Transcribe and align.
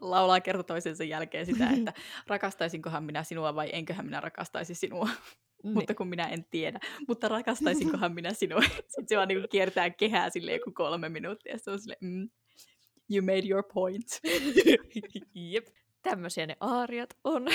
laulaa 0.00 0.40
kerta 0.40 0.62
toisensa 0.62 1.04
jälkeen 1.04 1.46
sitä, 1.46 1.70
että 1.78 1.92
rakastaisinkohan 2.26 3.04
minä 3.04 3.24
sinua 3.24 3.54
vai 3.54 3.70
enköhän 3.72 4.06
minä 4.06 4.20
rakastaisi 4.20 4.74
sinua. 4.74 5.08
Niin. 5.62 5.74
Mutta 5.74 5.94
kun 5.94 6.08
minä 6.08 6.28
en 6.28 6.44
tiedä. 6.44 6.80
Mutta 7.08 7.28
rakastaisinkohan 7.28 8.14
minä 8.14 8.32
sinua. 8.32 8.60
Sitten 8.76 9.08
se 9.08 9.16
vaan 9.16 9.28
niin 9.28 9.48
kiertää 9.50 9.90
kehää 9.90 10.30
sille 10.30 10.52
joku 10.52 10.72
kolme 10.74 11.08
minuuttia. 11.08 11.58
Se 11.58 11.70
on 11.70 11.80
sille, 11.80 11.96
mm, 12.00 12.30
you 13.10 13.22
made 13.22 13.42
your 13.48 13.64
point. 13.74 14.06
Jep. 15.34 15.66
Tämmöisiä 16.02 16.46
ne 16.46 16.56
aariat 16.60 17.16
on. 17.24 17.46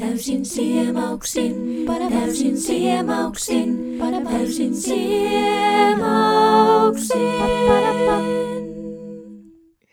Täysin 0.00 0.44
siemauksin, 0.44 1.86
täysin 2.10 2.56
siemauksin, 2.56 3.98
täysin 4.30 4.74
siemauksin. 4.74 5.98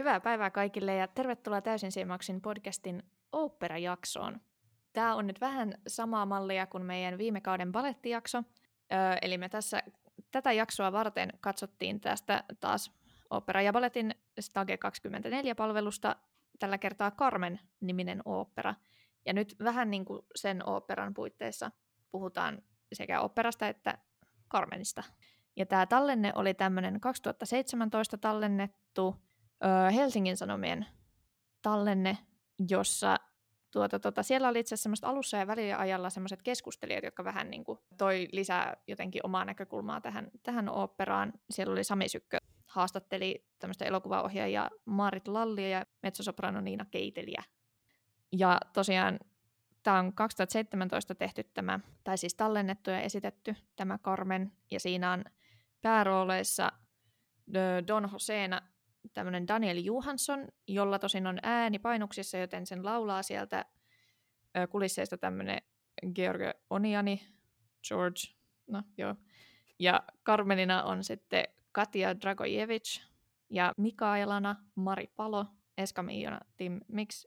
Hyvää 0.05 0.19
päivää 0.19 0.51
kaikille 0.51 0.95
ja 0.95 1.07
tervetuloa 1.07 1.61
Täysin 1.61 1.91
siemauksin 1.91 2.41
podcastin 2.41 3.03
operajaksoon. 3.31 4.41
Tämä 4.93 5.15
on 5.15 5.27
nyt 5.27 5.41
vähän 5.41 5.73
samaa 5.87 6.25
mallia 6.25 6.67
kuin 6.67 6.85
meidän 6.85 7.17
viime 7.17 7.41
kauden 7.41 7.71
balettijakso. 7.71 8.37
Öö, 8.37 8.97
eli 9.21 9.37
me 9.37 9.49
tässä 9.49 9.83
tätä 10.31 10.51
jaksoa 10.51 10.91
varten 10.91 11.29
katsottiin 11.39 12.01
tästä 12.01 12.43
taas 12.59 12.91
opera 13.29 13.61
ja 13.61 13.73
balletin 13.73 14.15
Stage 14.39 14.75
24-palvelusta 14.75 16.15
tällä 16.59 16.77
kertaa 16.77 17.11
Carmen-niminen 17.11 18.21
opera– 18.25 18.75
ja 19.25 19.33
nyt 19.33 19.55
vähän 19.63 19.91
niin 19.91 20.05
kuin 20.05 20.25
sen 20.35 20.69
operan 20.69 21.13
puitteissa 21.13 21.71
puhutaan 22.11 22.61
sekä 22.93 23.21
operasta 23.21 23.67
että 23.67 23.97
Carmenista. 24.51 25.03
Ja 25.55 25.65
tämä 25.65 25.85
tallenne 25.85 26.31
oli 26.35 26.53
tämmöinen 26.53 26.99
2017 26.99 28.17
tallennettu 28.17 29.24
Helsingin 29.93 30.37
Sanomien 30.37 30.85
tallenne, 31.61 32.17
jossa 32.69 33.17
tuota, 33.71 33.99
tuota, 33.99 34.23
siellä 34.23 34.47
oli 34.47 34.59
itse 34.59 34.75
asiassa 34.75 35.07
alussa 35.07 35.37
ja 35.37 35.47
väliajalla 35.47 36.09
semmoiset 36.09 36.41
keskustelijat, 36.41 37.03
jotka 37.03 37.23
vähän 37.23 37.49
niin 37.49 37.63
kuin 37.63 37.79
toi 37.97 38.27
lisää 38.31 38.77
jotenkin 38.87 39.25
omaa 39.25 39.45
näkökulmaa 39.45 40.01
tähän, 40.01 40.31
tähän 40.43 40.69
operaan. 40.69 41.33
Siellä 41.49 41.71
oli 41.71 41.83
Sami 41.83 42.09
Sykkö 42.09 42.37
haastatteli 42.65 43.45
tämmöistä 43.59 43.85
elokuvaohjaajaa 43.85 44.69
Marit 44.85 45.27
Lallia 45.27 45.69
ja 45.69 45.85
mezzosoprano 46.03 46.61
Niina 46.61 46.85
Keiteliä 46.91 47.43
ja 48.31 48.57
tosiaan 48.73 49.19
tämä 49.83 49.99
on 49.99 50.13
2017 50.13 51.15
tehty 51.15 51.43
tämä, 51.43 51.79
tai 52.03 52.17
siis 52.17 52.35
tallennettu 52.35 52.89
ja 52.89 53.01
esitetty 53.01 53.55
tämä 53.75 53.97
Carmen, 53.97 54.51
ja 54.71 54.79
siinä 54.79 55.11
on 55.11 55.25
päärooleissa 55.81 56.71
Don 57.87 58.09
Joseena 58.13 58.61
tämmöinen 59.13 59.47
Daniel 59.47 59.77
Johansson, 59.77 60.47
jolla 60.67 60.99
tosin 60.99 61.27
on 61.27 61.39
ääni 61.43 61.79
painuksissa, 61.79 62.37
joten 62.37 62.65
sen 62.65 62.85
laulaa 62.85 63.23
sieltä 63.23 63.65
kulisseista 64.69 65.17
tämmöinen 65.17 65.61
George 66.15 66.53
Oniani, 66.69 67.27
George, 67.87 68.21
no 68.67 68.83
joo. 68.97 69.15
Ja 69.79 70.03
Carmenina 70.25 70.83
on 70.83 71.03
sitten 71.03 71.43
Katja 71.71 72.21
Dragojevic 72.21 73.01
ja 73.49 73.73
Mikaelana 73.77 74.55
Mari 74.75 75.07
Palo, 75.15 75.45
Eska 75.77 76.03
Miiona, 76.03 76.39
Tim 76.57 76.81
Mix 76.87 77.25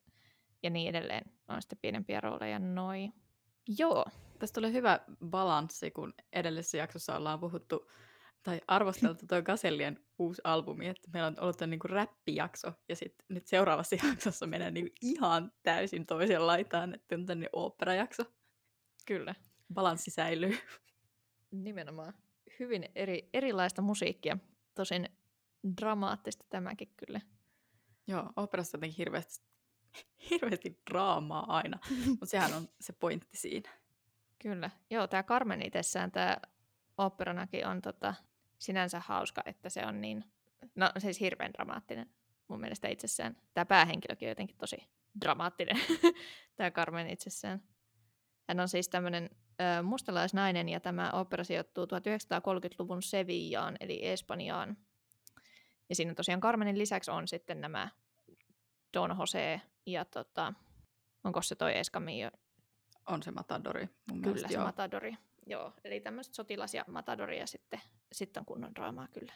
ja 0.62 0.70
niin 0.70 0.88
edelleen. 0.88 1.32
On 1.48 1.62
sitten 1.62 1.78
pienempiä 1.82 2.20
rooleja, 2.20 2.58
noi. 2.58 3.08
Joo. 3.78 4.04
Tästä 4.38 4.54
tulee 4.54 4.72
hyvä 4.72 5.00
balanssi, 5.24 5.90
kun 5.90 6.14
edellisessä 6.32 6.78
jaksossa 6.78 7.16
ollaan 7.16 7.40
puhuttu 7.40 7.90
tai 8.42 8.60
arvosteltu 8.66 9.26
tuo 9.26 9.42
Gasellien 9.42 10.00
uusi 10.18 10.42
albumi, 10.44 10.86
että 10.86 11.10
meillä 11.12 11.26
on 11.26 11.40
ollut 11.40 11.56
tämän 11.56 11.70
niin 11.70 11.80
räppijakso, 11.90 12.72
ja 12.88 12.96
sitten 12.96 13.26
nyt 13.28 13.46
seuraavassa 13.46 13.96
jaksossa 14.08 14.46
mennään 14.46 14.74
niin 14.74 14.92
ihan 15.02 15.52
täysin 15.62 16.06
toiseen 16.06 16.46
laitaan, 16.46 16.94
että 16.94 17.14
on 17.14 17.26
tänne 17.26 17.48
oopperajakso. 17.52 18.22
Kyllä. 19.06 19.34
Balanssi 19.74 20.10
säilyy. 20.10 20.58
Nimenomaan. 21.50 22.14
Hyvin 22.58 22.88
eri, 22.94 23.28
erilaista 23.32 23.82
musiikkia. 23.82 24.38
Tosin 24.74 25.08
dramaattista 25.76 26.44
tämäkin 26.48 26.92
kyllä. 26.96 27.20
Joo, 28.06 28.32
operassa 28.36 28.76
jotenkin 28.76 28.96
hirveästi 28.98 29.44
hirveästi 30.30 30.82
draamaa 30.90 31.56
aina, 31.56 31.78
mutta 32.08 32.26
sehän 32.26 32.54
on 32.54 32.68
se 32.80 32.92
pointti 32.92 33.36
siinä. 33.36 33.70
Kyllä. 34.38 34.70
Joo, 34.90 35.06
tämä 35.06 35.22
Carmen 35.22 35.66
itsessään, 35.66 36.12
tämä 36.12 36.36
operanakin 36.98 37.66
on 37.66 37.82
tota, 37.82 38.14
sinänsä 38.58 39.00
hauska, 39.00 39.42
että 39.44 39.68
se 39.68 39.86
on 39.86 40.00
niin, 40.00 40.24
no 40.74 40.90
siis 40.98 41.20
hirveän 41.20 41.52
dramaattinen 41.52 42.10
mun 42.48 42.60
mielestä 42.60 42.88
itsessään. 42.88 43.36
Tämä 43.54 43.64
päähenkilökin 43.64 44.26
on 44.26 44.30
jotenkin 44.30 44.56
tosi 44.56 44.88
dramaattinen, 45.20 45.76
tämä 46.56 46.70
Carmen 46.70 47.10
itsessään. 47.10 47.62
Hän 48.48 48.60
on 48.60 48.68
siis 48.68 48.88
tämmöinen 48.88 49.30
mustalaisnainen 49.82 50.68
ja 50.68 50.80
tämä 50.80 51.10
opera 51.10 51.44
sijoittuu 51.44 51.84
1930-luvun 51.84 53.02
Sevillaan 53.02 53.76
eli 53.80 54.06
Espanjaan. 54.06 54.76
Ja 55.88 55.94
siinä 55.94 56.14
tosiaan 56.14 56.40
Carmenin 56.40 56.78
lisäksi 56.78 57.10
on 57.10 57.28
sitten 57.28 57.60
nämä 57.60 57.88
Don 58.94 59.16
Jose 59.18 59.60
ja 59.86 60.04
tota, 60.04 60.54
onko 61.24 61.42
se 61.42 61.54
toi 61.54 61.78
Eskamio? 61.78 62.30
On 63.06 63.22
se 63.22 63.30
Matadori 63.30 63.88
mun 64.10 64.22
Kyllä 64.22 64.34
mielestä, 64.34 64.48
se 64.48 64.54
joo. 64.54 64.64
Matadori. 64.64 65.16
Joo, 65.48 65.72
eli 65.84 66.00
tämmöiset 66.00 66.34
sotilas- 66.34 66.74
ja 66.74 66.84
Matadori 66.86 67.38
ja 67.38 67.46
sitten, 67.46 67.80
sitten 68.12 68.40
on 68.40 68.46
kunnon 68.46 68.74
draamaa 68.74 69.08
kyllä. 69.08 69.32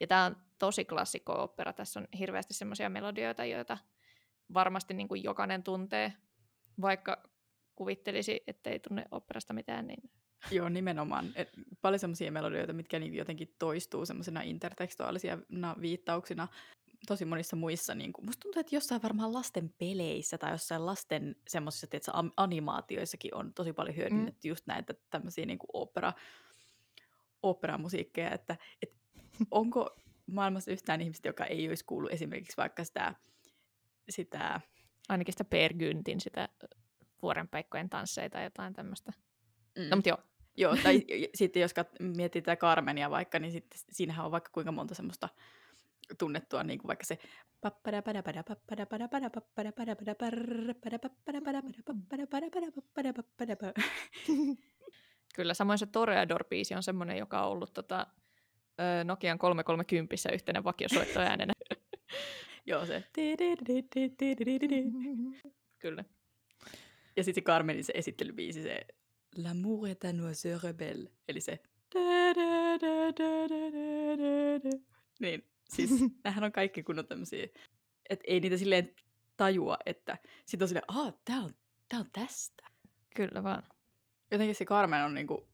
Ja 0.00 0.06
tämä 0.06 0.24
on 0.24 0.36
tosi 0.58 0.84
klassikko 0.84 1.42
opera. 1.42 1.72
Tässä 1.72 2.00
on 2.00 2.08
hirveästi 2.18 2.54
semmoisia 2.54 2.88
melodioita, 2.88 3.44
joita 3.44 3.78
varmasti 4.54 4.94
niin 4.94 5.08
kuin 5.08 5.22
jokainen 5.22 5.62
tuntee, 5.62 6.12
vaikka 6.80 7.30
kuvittelisi, 7.76 8.40
ettei 8.46 8.78
tunne 8.78 9.04
operasta 9.10 9.54
mitään, 9.54 9.86
niin 9.86 10.10
Joo, 10.50 10.68
nimenomaan. 10.68 11.32
Et 11.34 11.48
paljon 11.82 11.98
semmoisia 11.98 12.32
melodioita, 12.32 12.72
mitkä 12.72 12.98
niin 12.98 13.14
jotenkin 13.14 13.54
toistuu 13.58 14.06
semmoisena 14.06 14.42
intertekstuaalisina 14.42 15.76
viittauksina 15.80 16.48
tosi 17.06 17.24
monissa 17.24 17.56
muissa, 17.56 17.94
niin 17.94 18.12
kuin, 18.12 18.24
musta 18.24 18.40
tuntuu, 18.40 18.60
että 18.60 18.76
jossain 18.76 19.02
varmaan 19.02 19.32
lasten 19.32 19.74
peleissä 19.78 20.38
tai 20.38 20.50
jossain 20.50 20.86
lasten 20.86 21.36
semmoisissa 21.48 22.12
animaatioissakin 22.36 23.34
on 23.34 23.54
tosi 23.54 23.72
paljon 23.72 23.96
hyödynnetty 23.96 24.48
mm. 24.48 24.50
just 24.50 24.66
näitä 24.66 24.94
tämmöisiä 25.10 25.46
niin 25.46 25.58
kuin 25.58 25.70
opera, 25.72 26.12
operamusiikkeja, 27.42 28.30
että, 28.30 28.56
että 28.82 28.96
onko 29.50 29.96
maailmassa 30.26 30.70
yhtään 30.70 31.00
ihmistä, 31.00 31.28
joka 31.28 31.44
ei 31.44 31.68
olisi 31.68 31.84
kuullut 31.84 32.12
esimerkiksi 32.12 32.56
vaikka 32.56 32.84
sitä, 32.84 33.14
sitä 34.10 34.60
ainakin 35.08 35.34
sitä 35.34 35.44
Per 35.44 35.74
Gyntin, 35.74 36.20
sitä 36.20 36.48
vuorenpeikkojen 37.22 37.90
tansseja 37.90 38.30
tai 38.30 38.44
jotain 38.44 38.72
tämmöistä. 38.72 39.12
Mm. 39.78 39.88
No, 39.90 39.96
mutta 39.96 40.08
joo. 40.08 40.18
Joo, 40.56 40.76
tai 40.82 41.04
sitten 41.34 41.62
jos 41.62 41.74
miettii 42.00 42.42
tätä 42.42 42.56
Carmenia 42.56 43.10
vaikka, 43.10 43.38
niin 43.38 43.52
sitten 43.52 43.80
siinähän 43.90 44.26
on 44.26 44.32
vaikka 44.32 44.50
kuinka 44.52 44.72
monta 44.72 44.94
semmoista 44.94 45.28
tunnettua, 46.18 46.64
niin 46.64 46.78
kuin 46.78 46.88
vaikka 46.88 47.04
se 47.04 47.18
Kyllä, 55.34 55.54
samoin 55.54 55.78
se 55.78 55.86
Toreador-biisi 55.86 56.76
on 56.76 56.82
semmoinen, 56.82 57.18
joka 57.18 57.42
on 57.42 57.52
ollut 57.52 57.72
tota, 57.72 58.06
Nokian 59.04 59.38
330 59.38 60.14
yhtenä 60.32 60.64
vakiosoittoäänenä. 60.64 61.52
Joo, 62.66 62.86
se. 62.86 63.04
Kyllä. 65.78 66.04
Ja 67.16 67.24
sitten 67.24 67.44
Carmenin 67.44 67.84
se 67.84 67.92
esittelybiisi, 67.96 68.62
se 68.62 68.86
L'amour 69.38 69.88
est 69.88 70.04
un 70.04 70.20
oiseau 70.20 70.60
rebelle, 70.62 71.10
eli 71.28 71.40
se 71.40 71.60
niin, 75.20 75.44
Siis 75.70 75.90
nämähän 76.24 76.44
on 76.44 76.52
kaikki 76.52 76.82
kunnon 76.82 77.06
tämmöisiä, 77.06 77.48
että 78.10 78.24
ei 78.26 78.40
niitä 78.40 78.56
silleen 78.56 78.94
tajua, 79.36 79.76
että 79.86 80.18
sit 80.46 80.62
on 80.62 80.68
silleen, 80.68 80.84
aah, 80.88 81.14
tää 81.24 81.40
on, 81.40 81.54
tää 81.88 82.00
on 82.00 82.10
tästä. 82.12 82.62
Kyllä 83.16 83.42
vaan. 83.42 83.62
Jotenkin 84.30 84.54
se 84.54 84.64
Carmen 84.64 85.04
on 85.04 85.14
niinku, 85.14 85.48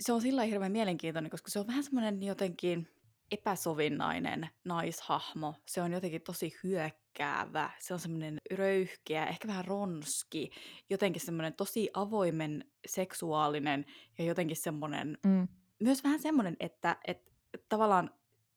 se 0.00 0.12
on 0.12 0.22
sillä 0.22 0.42
hirveän 0.42 0.72
mielenkiintoinen, 0.72 1.30
koska 1.30 1.50
se 1.50 1.58
on 1.58 1.66
vähän 1.66 1.84
semmoinen 1.84 2.22
jotenkin 2.22 2.88
epäsovinnainen 3.32 4.48
naishahmo. 4.64 5.54
Se 5.68 5.82
on 5.82 5.92
jotenkin 5.92 6.22
tosi 6.22 6.54
hyökkäävä, 6.64 7.70
se 7.78 7.94
on 7.94 8.00
semmoinen 8.00 8.38
röyhkeä, 8.54 9.26
ehkä 9.26 9.48
vähän 9.48 9.64
ronski, 9.64 10.50
jotenkin 10.90 11.22
semmoinen 11.22 11.54
tosi 11.54 11.90
avoimen 11.94 12.64
seksuaalinen 12.86 13.86
ja 14.18 14.24
jotenkin 14.24 14.56
semmoinen, 14.56 15.18
mm. 15.26 15.48
myös 15.80 16.04
vähän 16.04 16.20
semmoinen, 16.20 16.56
että, 16.60 16.96
että 17.06 17.32
tavallaan 17.68 18.10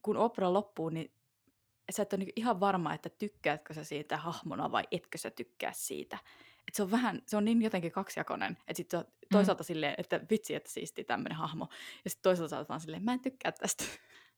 kun 0.05 0.17
opera 0.17 0.53
loppuu, 0.53 0.89
niin 0.89 1.11
sä 1.91 2.03
et 2.03 2.13
ole 2.13 2.19
niin 2.19 2.33
ihan 2.35 2.59
varma, 2.59 2.93
että 2.93 3.09
tykkäätkö 3.09 3.73
sä 3.73 3.83
siitä 3.83 4.17
hahmona 4.17 4.71
vai 4.71 4.83
etkö 4.91 5.17
sä 5.17 5.31
tykkää 5.31 5.71
siitä. 5.73 6.17
Et 6.67 6.75
se 6.75 6.83
on 6.83 6.91
vähän, 6.91 7.21
se 7.25 7.37
on 7.37 7.45
niin 7.45 7.61
jotenkin 7.61 7.91
kaksijakoinen, 7.91 8.57
että 8.67 8.73
sitten 8.73 8.99
mm. 8.99 9.05
toisaalta 9.31 9.63
mm. 9.63 9.65
silleen, 9.65 9.95
että 9.97 10.19
vitsi, 10.31 10.55
että 10.55 10.71
siisti 10.71 11.03
tämmöinen 11.03 11.37
hahmo. 11.37 11.67
Ja 12.03 12.09
sitten 12.09 12.23
toisaalta 12.23 12.49
sä 12.49 12.65
vaan 12.69 12.79
silleen, 12.79 13.03
mä 13.03 13.13
en 13.13 13.19
tykkää 13.19 13.51
tästä. 13.51 13.83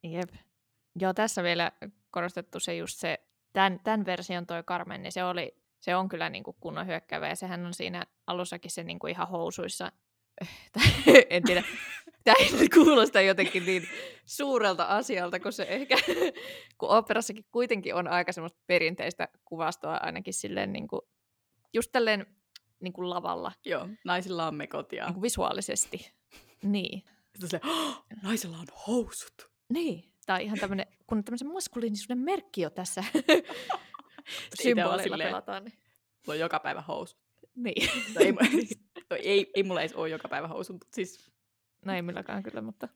Jep. 0.04 0.30
Joo, 1.00 1.14
tässä 1.14 1.44
vielä 1.44 1.72
korostettu 2.12 2.60
se 2.60 2.76
just 2.76 3.00
se 3.00 3.20
tämän, 3.54 3.80
tämän 3.84 4.06
version 4.06 4.46
toi 4.46 4.64
Carmen, 4.64 5.04
niin 5.04 5.12
se, 5.12 5.24
oli, 5.24 5.58
se 5.80 5.96
on 5.96 6.10
kyllä 6.10 6.30
niin 6.30 6.44
kuin 6.44 6.58
kunnon 6.60 6.88
hyökkävä, 6.88 7.28
ja 7.28 7.36
sehän 7.36 7.66
on 7.66 7.74
siinä 7.74 8.04
alussakin 8.28 8.72
se 8.72 8.84
niin 8.84 9.00
kuin 9.00 9.12
ihan 9.12 9.28
housuissa, 9.28 9.92
en 11.30 11.44
tiedä, 11.44 11.64
tämä 12.24 12.36
ei 12.40 12.70
kuulosta 12.70 13.22
jotenkin 13.22 13.66
niin 13.66 13.88
suurelta 14.26 14.84
asialta, 14.84 15.40
kun 15.40 15.54
se 15.54 15.64
ehkä, 15.64 15.96
kun 16.78 16.90
operassakin 16.90 17.46
kuitenkin 17.52 17.96
on 17.96 18.08
aika 18.08 18.32
semmoista 18.32 18.60
perinteistä 18.68 19.28
kuvastoa 19.46 20.00
ainakin 20.02 20.34
silleen 20.34 20.74
niin 20.74 20.88
kuin, 20.88 21.02
just 21.74 21.92
tälleen 21.92 22.26
niin 22.80 22.94
kuin 22.94 23.10
lavalla, 23.10 23.52
Joo, 23.66 23.88
naisilla 24.06 24.48
on 24.48 24.56
mekot 24.56 24.92
ja 24.94 25.06
niin 25.06 25.14
kuin 25.14 25.22
visuaalisesti. 25.22 25.98
Niin. 26.64 27.04
sitten 27.40 27.50
se, 27.50 27.70
oh, 27.70 28.06
naisella 28.24 28.58
on 28.58 28.68
housut. 28.88 29.52
Niin. 29.70 30.12
Tai 30.26 30.44
ihan 30.44 30.60
tämmöinen, 30.60 30.86
kun 31.08 31.24
tämmöisen 31.24 31.54
maskuliinisuuden 31.54 32.18
merkki 32.18 32.62
jo 32.62 32.70
tässä 32.70 33.04
silleen- 34.56 35.18
pelataan. 35.18 35.64
Niin. 35.64 35.74
Mulla 36.28 36.34
on 36.36 36.40
joka 36.40 36.60
päivä 36.60 36.82
housut. 36.82 37.27
Niin. 37.58 37.90
Ei, 38.20 38.32
mu- 38.32 38.78
toi 39.10 39.20
ei, 39.24 39.52
ei 39.56 39.64
mulla 39.64 39.82
edes 39.82 39.94
ole 39.94 40.10
joka 40.10 40.28
päivä 40.30 40.48
mutta 40.48 40.88
siis 40.96 41.32
No 41.86 41.94
ei 41.94 42.02
milläkään 42.02 42.44
kyllä, 42.44 42.62
mutta 42.62 42.88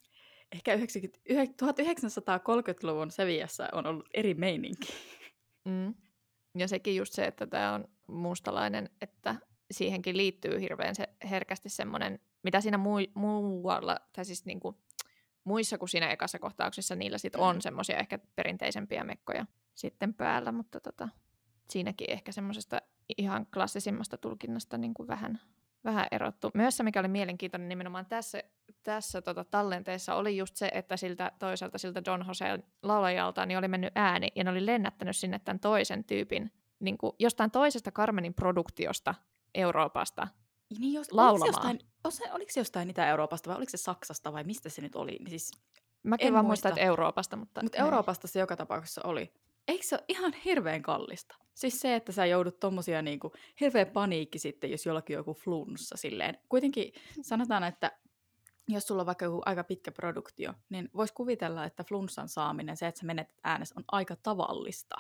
ehkä 0.51 0.73
90, 0.73 1.19
yhe- 1.29 1.43
1930-luvun 1.43 3.11
Seviassa 3.11 3.69
on 3.71 3.85
ollut 3.85 4.09
eri 4.13 4.33
meininki. 4.33 4.93
Mm. 5.65 5.93
Ja 6.57 6.67
sekin 6.67 6.95
just 6.95 7.13
se, 7.13 7.25
että 7.25 7.47
tämä 7.47 7.73
on 7.73 7.87
mustalainen, 8.07 8.89
että 9.01 9.35
siihenkin 9.71 10.17
liittyy 10.17 10.59
hirveän 10.61 10.95
se, 10.95 11.03
herkästi 11.29 11.69
semmoinen, 11.69 12.19
mitä 12.43 12.61
siinä 12.61 12.77
muu, 12.77 12.99
muualla, 13.15 13.99
tai 14.13 14.25
siis 14.25 14.45
niinku, 14.45 14.81
muissa 15.43 15.77
kuin 15.77 15.89
siinä 15.89 16.11
ekassa 16.11 16.39
kohtauksessa, 16.39 16.95
niillä 16.95 17.17
sit 17.17 17.35
on 17.35 17.55
Mm. 17.55 17.61
semmoisia 17.61 17.97
ehkä 17.97 18.19
perinteisempiä 18.35 19.03
mekkoja 19.03 19.45
sitten 19.75 20.13
päällä, 20.13 20.51
mutta 20.51 20.79
tota, 20.79 21.09
siinäkin 21.71 22.09
ehkä 22.09 22.31
semmoisesta 22.31 22.81
ihan 23.17 23.45
klassisimmasta 23.53 24.17
tulkinnasta 24.17 24.77
niin 24.77 24.93
kuin 24.93 25.07
vähän, 25.07 25.39
vähän 25.83 26.07
erottu. 26.11 26.51
Myös 26.53 26.77
se, 26.77 26.83
mikä 26.83 26.99
oli 26.99 27.07
mielenkiintoinen 27.07 27.69
nimenomaan 27.69 28.05
tässä, 28.05 28.43
tässä 28.83 29.21
tota, 29.21 29.43
tallenteessa, 29.43 30.15
oli 30.15 30.37
just 30.37 30.55
se, 30.55 30.71
että 30.73 30.97
siltä 30.97 31.31
toisaalta 31.39 31.77
siltä 31.77 32.05
Don 32.05 32.25
Jose 32.27 32.45
laulajalta 32.83 33.45
niin 33.45 33.57
oli 33.57 33.67
mennyt 33.67 33.91
ääni, 33.95 34.27
ja 34.35 34.43
ne 34.43 34.51
oli 34.51 34.65
lennättänyt 34.65 35.17
sinne 35.17 35.39
tämän 35.39 35.59
toisen 35.59 36.03
tyypin, 36.03 36.51
niin 36.79 36.97
kuin 36.97 37.13
jostain 37.19 37.51
toisesta 37.51 37.91
Carmenin 37.91 38.33
produktiosta 38.33 39.15
Euroopasta. 39.55 40.27
Niin 40.79 40.93
jos, 40.93 41.11
Laulamaan. 41.11 41.41
Oliko 41.41 41.61
se, 41.61 41.83
jostain, 42.03 42.31
oliko 42.33 42.51
se 42.51 42.59
jostain 42.59 42.89
Itä-Euroopasta 42.89 43.49
vai 43.49 43.57
oliko 43.57 43.69
se 43.69 43.77
Saksasta 43.77 44.33
vai 44.33 44.43
mistä 44.43 44.69
se 44.69 44.81
nyt 44.81 44.95
oli? 44.95 45.11
Niin 45.11 45.29
Siis, 45.29 45.51
Mäkin 46.03 46.27
En 46.27 46.33
vaan 46.33 46.45
muista. 46.45 46.69
että 46.69 46.81
Euroopasta, 46.81 47.37
mutta... 47.37 47.61
ei. 47.61 47.81
Euroopasta 47.81 48.27
se 48.27 48.39
joka 48.39 48.55
tapauksessa 48.55 49.01
oli. 49.03 49.33
Eikö 49.67 49.85
se 49.85 49.95
ole 49.95 50.03
ihan 50.07 50.33
hirveän 50.33 50.81
kallista? 50.81 51.35
Siis 51.61 51.79
se, 51.79 51.95
että 51.95 52.11
sä 52.11 52.25
joudut 52.25 52.59
tommosia 52.59 53.01
niinku, 53.01 53.31
hirveä 53.59 53.85
paniikki 53.85 54.39
sitten, 54.39 54.71
jos 54.71 54.85
jollakin 54.85 55.17
on 55.17 55.19
joku 55.19 55.33
flunssa 55.33 55.97
silleen. 55.97 56.37
Kuitenkin 56.49 56.93
sanotaan, 57.21 57.63
että 57.63 57.91
jos 58.67 58.87
sulla 58.87 59.01
on 59.01 59.05
vaikka 59.05 59.25
joku 59.25 59.41
aika 59.45 59.63
pitkä 59.63 59.91
produktio, 59.91 60.53
niin 60.69 60.89
vois 60.95 61.11
kuvitella, 61.11 61.65
että 61.65 61.83
flunssan 61.83 62.29
saaminen, 62.29 62.77
se, 62.77 62.87
että 62.87 62.99
sä 62.99 63.05
menetät 63.05 63.35
äänessä, 63.43 63.75
on 63.77 63.83
aika 63.91 64.15
tavallista. 64.15 64.95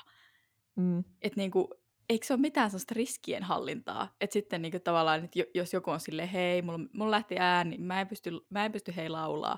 Mm. 0.75 0.99
Että 1.21 1.37
niinku, 1.39 1.69
eikö 2.09 2.25
se 2.25 2.33
ole 2.33 2.41
mitään 2.41 2.69
sellaista 2.69 2.93
riskien 2.95 3.43
hallintaa? 3.43 4.15
Että 4.21 4.33
sitten 4.33 4.61
niinku 4.61 4.79
tavallaan, 4.79 5.23
että 5.25 5.39
jo- 5.39 5.45
jos 5.53 5.73
joku 5.73 5.91
on 5.91 5.99
silleen, 5.99 6.29
hei, 6.29 6.61
mulla, 6.61 6.79
mulla 6.93 7.11
lähti 7.11 7.35
ääni, 7.39 7.77
mä 7.77 8.01
en 8.01 8.07
pysty, 8.07 8.31
mä 8.49 8.65
en 8.65 8.71
pysty 8.71 8.93
hei 8.95 9.09
laulaa, 9.09 9.57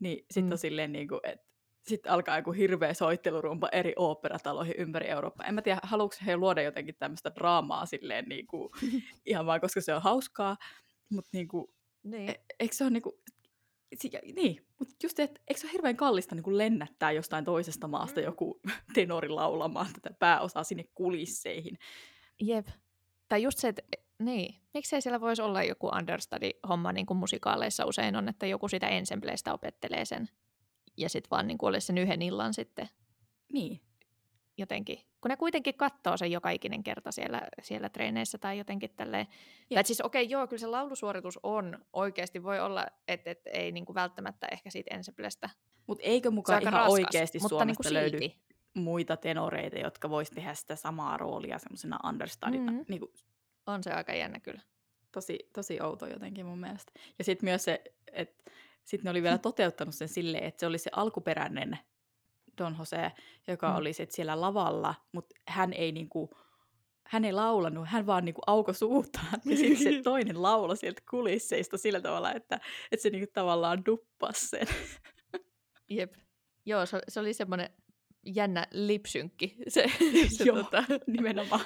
niin 0.00 0.18
sitten 0.30 0.44
Mm. 0.44 0.52
on 0.52 0.58
silleen, 0.58 0.92
niinku, 0.92 1.20
että 1.22 1.46
sitten 1.86 2.12
alkaa 2.12 2.36
joku 2.38 2.52
hirveä 2.52 2.94
soittelurumpa 2.94 3.68
eri 3.72 3.92
oopperataloihin 3.96 4.74
ympäri 4.78 5.08
Eurooppaa. 5.08 5.46
En 5.46 5.54
mä 5.54 5.62
tiedä, 5.62 5.80
haluatko 5.82 6.16
he 6.26 6.36
luoda 6.36 6.62
jotenkin 6.62 6.94
tämmöistä 6.98 7.32
draamaa 7.34 7.86
silleen 7.86 8.24
niinku, 8.28 8.70
ihan 9.26 9.46
vaan, 9.46 9.60
koska 9.60 9.80
se 9.80 9.94
on 9.94 10.02
hauskaa, 10.02 10.56
mutta 11.10 11.30
niinku, 11.32 11.74
Niin. 12.02 12.28
e- 12.30 12.44
eikö 12.60 12.74
se 12.74 12.84
ole 12.84 12.90
niinku, 12.90 13.20
si- 13.94 14.10
niin, 14.36 14.66
mutta 14.78 14.94
just, 15.02 15.18
että 15.18 15.40
eikö 15.48 15.60
se 15.60 15.66
ole 15.66 15.72
hirveän 15.72 15.96
kallista 15.96 16.34
niinku 16.34 16.58
lennättää 16.58 17.12
jostain 17.12 17.44
toisesta 17.44 17.88
maasta 17.88 18.20
Mm. 18.20 18.24
joku 18.24 18.60
tenori 18.94 19.28
laulamaan 19.28 19.86
tätä 19.92 20.16
pääosaa 20.18 20.64
sinne 20.64 20.84
kulisseihin. 20.94 21.78
Jep. 22.40 22.66
Tai 23.28 23.42
just 23.42 23.58
se, 23.58 23.68
että 23.68 23.82
niin, 24.18 24.54
miksei 24.74 25.02
siellä 25.02 25.20
voisi 25.20 25.42
olla 25.42 25.62
joku 25.62 25.88
understudy-homma, 25.88 26.92
niin 26.92 27.06
kuin 27.06 27.16
musikaaleissa 27.18 27.84
usein 27.86 28.16
on, 28.16 28.28
että 28.28 28.46
joku 28.46 28.68
sitä 28.68 28.88
ensembleistä 28.88 29.52
opettelee 29.52 30.04
sen. 30.04 30.28
Ja 30.96 31.08
sitten 31.08 31.30
vaan 31.30 31.46
niin 31.46 31.58
kuin 31.58 31.68
olisi 31.68 31.86
sen 31.86 31.98
yhden 31.98 32.22
illan 32.22 32.54
sitten 32.54 32.88
Niin. 33.52 33.80
jotenkin. 34.58 34.98
Kun 35.20 35.28
ne 35.28 35.36
kuitenkin 35.36 35.74
katsoo 35.74 36.16
sen 36.16 36.32
joka 36.32 36.50
ikinen 36.50 36.82
kerta 36.84 37.12
siellä, 37.12 37.42
siellä 37.62 37.88
treeneissä 37.88 38.38
tai 38.38 38.58
jotenkin 38.58 38.90
tälleen. 38.96 39.26
Jep. 39.70 39.74
Tai 39.74 39.84
siis 39.84 40.00
okei, 40.00 40.22
okay, 40.22 40.30
joo, 40.30 40.46
kyllä 40.46 40.60
se 40.60 40.66
laulusuoritus 40.66 41.38
on 41.42 41.78
oikeasti. 41.92 42.42
Voi 42.42 42.60
olla, 42.60 42.86
että 43.08 43.30
et 43.30 43.40
ei 43.46 43.72
niin 43.72 43.84
kuin 43.84 43.94
välttämättä 43.94 44.46
ehkä 44.52 44.70
siitä 44.70 44.94
ensemblestä. 44.94 45.50
Mutta 45.86 46.04
eikö 46.04 46.30
mukaan 46.30 46.62
ihan 46.62 46.72
raskas, 46.72 46.92
oikeasti 46.92 47.38
mutta 47.38 47.48
Suomesta 47.48 47.64
niin 47.64 47.76
kuin 47.82 47.94
löydy 47.94 48.18
silti. 48.18 48.40
muita 48.74 49.16
tenoreita, 49.16 49.78
jotka 49.78 50.10
vois 50.10 50.30
tehdä 50.30 50.54
sitä 50.54 50.76
samaa 50.76 51.16
roolia 51.16 51.58
semmoisena 51.58 51.98
understudina? 52.08 52.72
Mhm. 52.72 52.80
Niin 52.88 53.00
kuin, 53.00 53.12
On 53.66 53.82
se 53.82 53.92
aika 53.92 54.14
jännä 54.14 54.40
kyllä. 54.40 54.60
tosi, 55.12 55.38
tosi 55.52 55.80
outo 55.80 56.06
jotenkin 56.06 56.46
mun 56.46 56.58
mielestä. 56.58 56.92
Ja 57.18 57.24
sitten 57.24 57.46
myös 57.46 57.64
se, 57.64 57.82
että 58.12 58.50
sitten 58.84 59.04
ne 59.04 59.10
oli 59.10 59.22
vielä 59.22 59.38
toteuttanut 59.38 59.94
sen 59.94 60.08
silleen, 60.08 60.44
että 60.44 60.60
se 60.60 60.66
oli 60.66 60.78
se 60.78 60.90
alkuperäinen 60.96 61.78
Don 62.58 62.76
Jose, 62.78 63.12
joka 63.48 63.70
Mm. 63.70 63.76
oli 63.76 63.92
sit 63.92 64.10
siellä 64.10 64.40
lavalla, 64.40 64.94
mutta 65.12 65.34
hän 65.48 65.72
ei 65.72 65.92
niinku, 65.92 66.30
hän 67.06 67.24
ei 67.24 67.32
laulanut, 67.32 67.88
hän 67.88 68.06
vaan 68.06 68.24
niinku 68.24 68.42
auko 68.46 68.72
suutaan. 68.72 69.40
Ja 69.50 69.56
sitten 69.56 69.76
se 69.96 70.02
toinen 70.02 70.42
laulo 70.42 70.74
sieltä 70.76 71.02
kulisseista 71.10 71.78
sillä 71.78 72.00
tavalla, 72.00 72.32
että, 72.32 72.60
että 72.92 73.02
se 73.02 73.10
niinku 73.10 73.30
tavallaan 73.34 73.84
duppasi 73.86 74.46
sen. 74.48 74.66
Jep. 75.90 76.14
Joo, 76.66 76.86
se, 76.86 77.00
se 77.08 77.20
oli 77.20 77.34
semmoinen 77.34 77.70
jännä 78.26 78.66
lipsynkki. 78.70 79.56
Se, 79.68 79.84
se, 80.36 80.44
Joo. 80.44 80.56
tota, 80.56 80.84
Nimenomaan. 81.06 81.60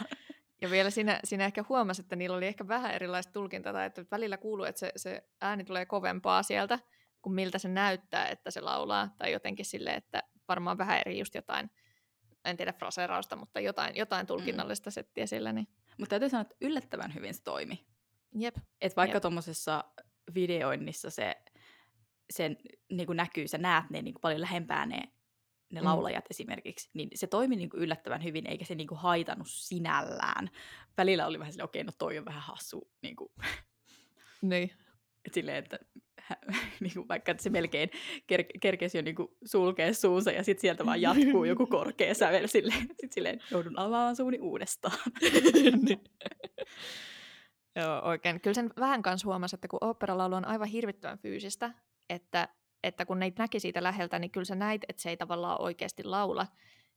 ja 0.61 0.71
vielä 0.71 0.91
siinä, 0.91 1.21
siinä 1.25 1.45
ehkä 1.45 1.65
huomasi, 1.69 2.03
että 2.03 2.17
niillä 2.17 2.37
oli 2.37 2.47
ehkä 2.47 2.69
vähän 2.69 2.95
erilaista 2.95 3.33
tulkintaa, 3.33 3.73
tai 3.73 3.87
että 3.87 4.05
välillä 4.11 4.37
kuuluu, 4.37 4.65
että 4.65 4.79
se, 4.79 4.93
se 4.97 5.25
ääni 5.41 5.65
tulee 5.65 5.87
kovempaa 5.87 6.43
sieltä, 6.43 6.79
kuin 7.23 7.35
miltä 7.35 7.59
se 7.59 7.69
näyttää, 7.69 8.29
että 8.29 8.51
se 8.51 8.61
laulaa. 8.61 9.15
Tai 9.19 9.33
jotenkin 9.33 9.65
sille, 9.65 9.91
että 9.91 10.23
varmaan 10.49 10.79
vähän 10.79 10.99
eri 10.99 11.19
just 11.19 11.35
jotain, 11.35 11.71
en 12.45 12.57
tiedä 12.57 12.73
fraseerausta, 12.73 13.37
mutta 13.37 13.61
jotain, 13.61 13.97
jotain 13.97 14.27
tulkinnallista 14.27 14.91
settiä 14.91 15.27
sillä. 15.27 15.53
Niin. 15.53 15.69
Mutta 15.99 16.11
täytyy 16.11 16.29
sanoa, 16.29 16.43
että 16.43 16.57
yllättävän 16.61 17.15
hyvin 17.15 17.35
se 17.35 17.43
toimi. 17.43 17.87
Jep. 18.35 18.57
Et 18.81 18.97
vaikka 18.97 19.21
tuommoisessa 19.21 19.85
videoinnissa 20.35 21.11
se, 21.11 21.37
se 22.31 22.57
niin 22.91 23.09
näkyy, 23.15 23.49
sä 23.49 23.59
näet 23.59 23.91
ne 23.91 24.03
niin 24.03 24.15
paljon 24.21 24.41
lähempää 24.41 24.87
ne, 24.87 25.03
ne 25.73 25.81
Mm. 25.81 25.85
laulajat 25.85 26.25
esimerkiksi, 26.31 26.91
niin 26.95 27.09
se 27.15 27.27
toimi 27.27 27.57
niin 27.57 27.71
yllättävän 27.75 28.25
hyvin, 28.25 28.47
eikä 28.47 28.65
se 28.65 28.75
niin 28.75 28.89
haitannut 28.93 29.49
sinällään. 29.51 30.51
Välillä 30.97 31.27
oli 31.27 31.39
vähän 31.39 31.53
silleen, 31.53 31.65
okei, 31.65 31.85
no 31.85 31.93
toi 31.99 32.19
on 32.19 32.25
vähän 32.25 32.43
hassu, 32.43 32.91
niin 33.03 33.17
kuin, 33.17 33.33
Niin. 34.43 34.71
et 35.25 35.35
silleen, 35.35 35.57
että 35.57 35.79
niin 36.81 36.93
kuin 36.95 37.09
vaikka 37.09 37.31
että 37.31 37.43
se 37.43 37.51
melkein 37.51 37.91
ker- 38.33 38.59
kerkesi 38.61 38.99
jo 38.99 39.03
niin 39.03 39.17
kuin 39.17 39.29
sulkea 39.45 39.95
suunsa 39.95 40.31
ja 40.31 40.45
sitten 40.45 40.61
sieltä 40.61 40.87
vaan 40.87 41.01
jatkuu 41.01 41.45
joku 41.45 41.67
korkea 41.67 42.15
sävel 42.15 42.47
silleen, 42.47 42.89
sit 43.01 43.13
silleen 43.13 43.41
joudun 43.51 43.79
avaamaan 43.79 44.17
suuni 44.17 44.39
uudestaan. 44.39 44.99
Niin. 45.89 46.01
Joo, 47.77 48.01
oikein. 48.03 48.41
Kyllä 48.41 48.55
sen 48.55 48.71
vähän 48.81 49.03
kanssa 49.03 49.27
huomasi, 49.27 49.57
että 49.57 49.69
kun 49.69 49.79
oopperalaulu 49.81 50.35
on 50.35 50.45
aivan 50.45 50.69
hirvittävän 50.69 51.19
fyysistä, 51.19 51.71
että, 52.09 52.49
että 52.83 53.07
kun 53.07 53.19
ne 53.19 53.33
näki 53.39 53.61
siitä 53.61 53.83
läheltä, 53.83 54.19
niin 54.19 54.31
kyllä 54.31 54.45
sä 54.45 54.55
näit, 54.55 54.83
että 54.89 55.03
se 55.03 55.11
ei 55.11 55.17
tavallaan 55.17 55.63
oikeasti 55.63 56.05
laula. 56.05 56.47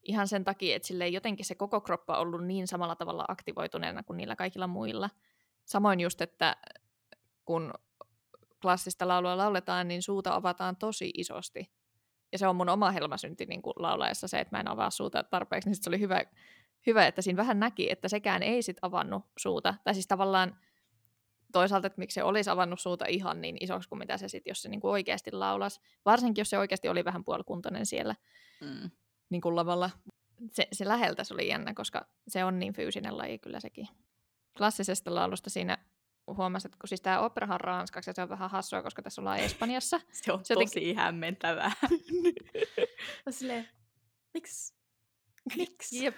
Ihan 0.03 0.27
sen 0.27 0.43
takia, 0.43 0.75
että 0.75 0.87
sille 0.87 1.07
jotenkin 1.07 1.45
se 1.45 1.55
koko 1.55 1.81
kroppa 1.81 2.13
on 2.17 2.21
ollut 2.21 2.45
niin 2.45 2.67
samalla 2.67 2.95
tavalla 2.95 3.25
aktivoituneena 3.27 4.03
kuin 4.03 4.17
niillä 4.17 4.35
kaikilla 4.35 4.67
muilla. 4.67 5.09
Samoin 5.65 5.99
just, 5.99 6.21
että 6.21 6.57
kun 7.45 7.73
klassista 8.61 9.07
laulua 9.07 9.37
lauletaan, 9.37 9.87
niin 9.87 10.01
suuta 10.01 10.35
avataan 10.35 10.75
tosi 10.75 11.11
isosti. 11.17 11.71
Ja 12.31 12.37
se 12.37 12.47
on 12.47 12.55
mun 12.55 12.69
oma 12.69 12.91
helmasynti 12.91 13.45
niin 13.45 13.61
kuin 13.61 13.73
laulaessa 13.75 14.27
se, 14.27 14.39
että 14.39 14.55
mä 14.55 14.59
en 14.59 14.67
avaa 14.67 14.89
suuta 14.89 15.23
tarpeeksi, 15.23 15.69
niin 15.69 15.75
sit 15.75 15.83
se 15.83 15.89
oli 15.89 15.99
hyvä, 15.99 16.23
hyvä, 16.87 17.07
että 17.07 17.21
siinä 17.21 17.37
vähän 17.37 17.59
näki, 17.59 17.91
että 17.91 18.07
sekään 18.07 18.43
ei 18.43 18.61
sit 18.61 18.77
avannut 18.81 19.23
suuta. 19.37 19.75
Tai 19.83 19.93
siis 19.93 20.07
tavallaan 20.07 20.57
toisaalta, 21.51 21.87
että 21.87 21.99
miksi 21.99 22.15
se 22.15 22.23
olisi 22.23 22.49
avannut 22.49 22.79
suuta 22.79 23.05
ihan 23.05 23.41
niin 23.41 23.57
isoksi 23.59 23.89
kuin 23.89 23.99
mitä 23.99 24.17
se 24.17 24.27
sitten, 24.27 24.51
jos 24.51 24.61
se 24.61 24.69
niinku 24.69 24.89
oikeasti 24.89 25.31
laulas. 25.31 25.81
Varsinkin, 26.05 26.41
jos 26.41 26.49
se 26.49 26.57
oikeasti 26.57 26.89
oli 26.89 27.05
vähän 27.05 27.23
puolikuntoinen 27.23 27.85
siellä 27.85 28.15
Mm. 28.61 28.91
niin 29.29 29.41
kuin 29.41 29.55
lavalla. 29.55 29.89
Se, 30.51 30.67
se 30.71 30.87
läheltä 30.87 31.23
se 31.23 31.33
oli 31.33 31.47
jännä, 31.47 31.73
koska 31.73 32.07
se 32.27 32.43
on 32.45 32.59
niin 32.59 32.73
fyysinen 32.73 33.17
laji 33.17 33.39
kyllä 33.39 33.59
sekin. 33.59 33.87
Klassisesta 34.57 35.15
laulusta 35.15 35.49
siinä 35.49 35.77
huomasin, 36.35 36.67
että 36.69 36.77
kun 36.81 36.87
siis 36.87 37.01
tämä 37.01 37.19
operahan 37.19 37.55
on 37.55 37.59
ranskaksi 37.61 38.09
ja 38.09 38.13
se 38.13 38.21
on 38.21 38.29
vähän 38.29 38.49
hassua, 38.49 38.81
koska 38.83 39.01
tässä 39.01 39.21
ollaan 39.21 39.39
Espanjassa. 39.39 40.01
Se 40.23 40.31
on 40.33 40.45
Se 40.45 40.53
tosi 40.53 40.63
jotenkin- 40.79 40.95
hämmentävää. 40.95 41.71
Mä 43.25 43.31
silleen, 43.31 43.69
miksi? 44.33 44.73
Miksi? 45.57 46.03
Jep. 46.05 46.15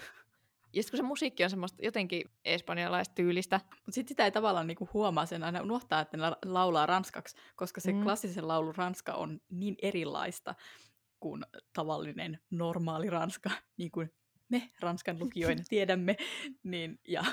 Ja 0.74 0.84
sitten 0.84 0.92
kun 0.98 1.06
se 1.06 1.08
musiikki 1.08 1.44
on 1.44 1.50
semmoista 1.50 1.86
jotenkin 1.86 2.24
espanjalaistyylistä. 2.46 3.60
Mutta 3.70 3.92
sitten 3.92 4.08
sitä 4.10 4.26
ei 4.26 4.32
tavallaan 4.32 4.68
niinku 4.68 4.90
huomaa 4.94 5.26
sen 5.26 5.44
aina 5.44 5.62
unohtaa, 5.62 6.00
että 6.02 6.18
ne 6.18 6.30
la- 6.30 6.38
laulaa 6.46 6.86
ranskaksi, 6.86 7.36
koska 7.56 7.82
se 7.82 7.92
Mm. 7.92 8.04
klassisen 8.04 8.48
laulun 8.48 8.76
ranska 8.76 9.14
on 9.14 9.42
niin 9.50 9.76
erilaista 9.82 10.56
kuin 11.20 11.46
tavallinen 11.74 12.40
normaali 12.52 13.10
ranska, 13.10 13.50
niin 13.78 13.92
kuin 13.92 14.14
me 14.50 14.70
ranskan 14.80 15.20
lukijoina 15.20 15.64
tiedämme, 15.70 16.16
niin, 16.64 17.00
ja 17.08 17.24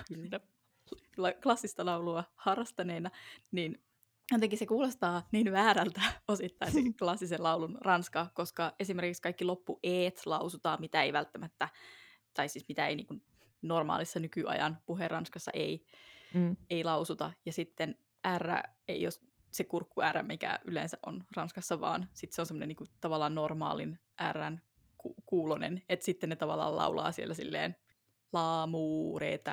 klassista 1.43 1.85
laulua 1.87 2.25
harrastaneena, 2.37 3.11
niin 3.53 3.83
jotenkin 4.33 4.59
se 4.59 4.67
kuulostaa 4.67 5.29
niin 5.33 5.53
väärältä 5.53 6.01
osittain 6.29 6.73
se 6.73 6.81
klassisen 6.99 7.43
laulun 7.43 7.79
ranska, 7.81 8.27
koska 8.35 8.73
esimerkiksi 8.81 9.23
kaikki 9.23 9.45
loppu 9.45 9.79
eet 9.83 10.27
lausutaan, 10.27 10.81
mitä 10.81 11.03
ei 11.03 11.13
välttämättä, 11.13 11.69
tai 12.35 12.49
siis 12.49 12.69
mitä 12.69 12.87
ei 12.87 12.97
niin 12.97 13.07
kuin 13.07 13.23
normaalissa 13.63 14.21
nykyajan 14.21 14.79
puheranskassa 14.87 15.51
ei, 15.55 15.85
Mm. 16.35 16.57
ei 16.71 16.85
lausuta. 16.85 17.33
Ja 17.47 17.53
sitten 17.53 17.99
R 18.39 18.49
ei 18.89 19.07
ole 19.07 19.13
se 19.51 19.65
kurkku 19.65 20.01
R, 20.13 20.23
mikä 20.23 20.59
yleensä 20.65 20.99
on 21.07 21.25
Ranskassa, 21.37 21.81
vaan 21.81 22.09
sitten 22.15 22.35
se 22.35 22.43
on 22.43 22.47
semmoinen 22.47 22.69
niinku 22.69 22.87
tavallaan 23.01 23.35
normaalin 23.35 23.99
Rn 24.33 24.59
ku- 24.99 25.15
kuulonen. 25.27 25.83
Että 25.89 26.05
sitten 26.05 26.29
ne 26.29 26.37
tavallaan 26.37 26.77
laulaa 26.77 27.13
siellä 27.13 27.35
silleen 27.35 27.77
L'amour 28.37 29.23
est 29.25 29.45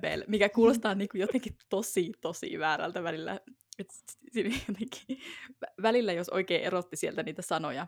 bel, 0.00 0.24
mikä 0.28 0.48
kuulostaa 0.48 0.94
niinku 1.04 1.16
jotenkin 1.16 1.56
tosi, 1.68 2.12
tosi 2.20 2.58
väärältä 2.58 3.02
välillä. 3.02 3.40
Et 3.78 3.88
jotenkin, 4.34 5.18
vä- 5.64 5.74
välillä, 5.82 6.12
jos 6.12 6.28
oikein 6.28 6.62
erotti 6.62 6.96
sieltä 6.96 7.22
niitä 7.22 7.42
sanoja, 7.42 7.86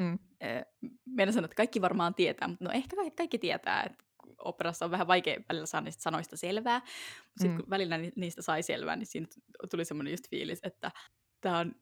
Mm. 0.00 0.18
meidän 1.06 1.32
sanoa, 1.34 1.44
että 1.44 1.54
kaikki 1.54 1.80
varmaan 1.80 2.14
tietää, 2.14 2.48
mutta 2.48 2.64
no 2.64 2.70
ehkä 2.70 2.96
kaikki, 2.96 3.16
kaikki 3.16 3.38
tietää, 3.38 3.82
että 3.82 4.04
operassa 4.38 4.84
on 4.84 4.90
vähän 4.90 5.06
vaikea 5.06 5.40
välillä 5.48 5.66
saada 5.66 5.84
niistä 5.84 6.02
sanoista 6.02 6.36
selvää, 6.36 6.80
mutta 6.80 7.38
sitten 7.38 7.50
Mm. 7.50 7.56
kun 7.60 7.70
välillä 7.70 7.98
ni- 7.98 8.12
niistä 8.16 8.42
sai 8.42 8.62
selvää, 8.62 8.96
niin 8.96 9.06
siinä 9.06 9.26
tuli 9.70 9.84
semmoinen 9.84 10.10
just 10.10 10.30
fiilis, 10.30 10.58
että 10.62 10.90
tämä 11.40 11.58
on 11.58 11.74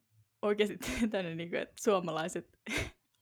oikeasti 0.42 0.78
tämmöinen, 1.10 1.36
niin 1.36 1.50
kuin, 1.50 1.62
että 1.62 1.74
suomalaiset 1.82 2.58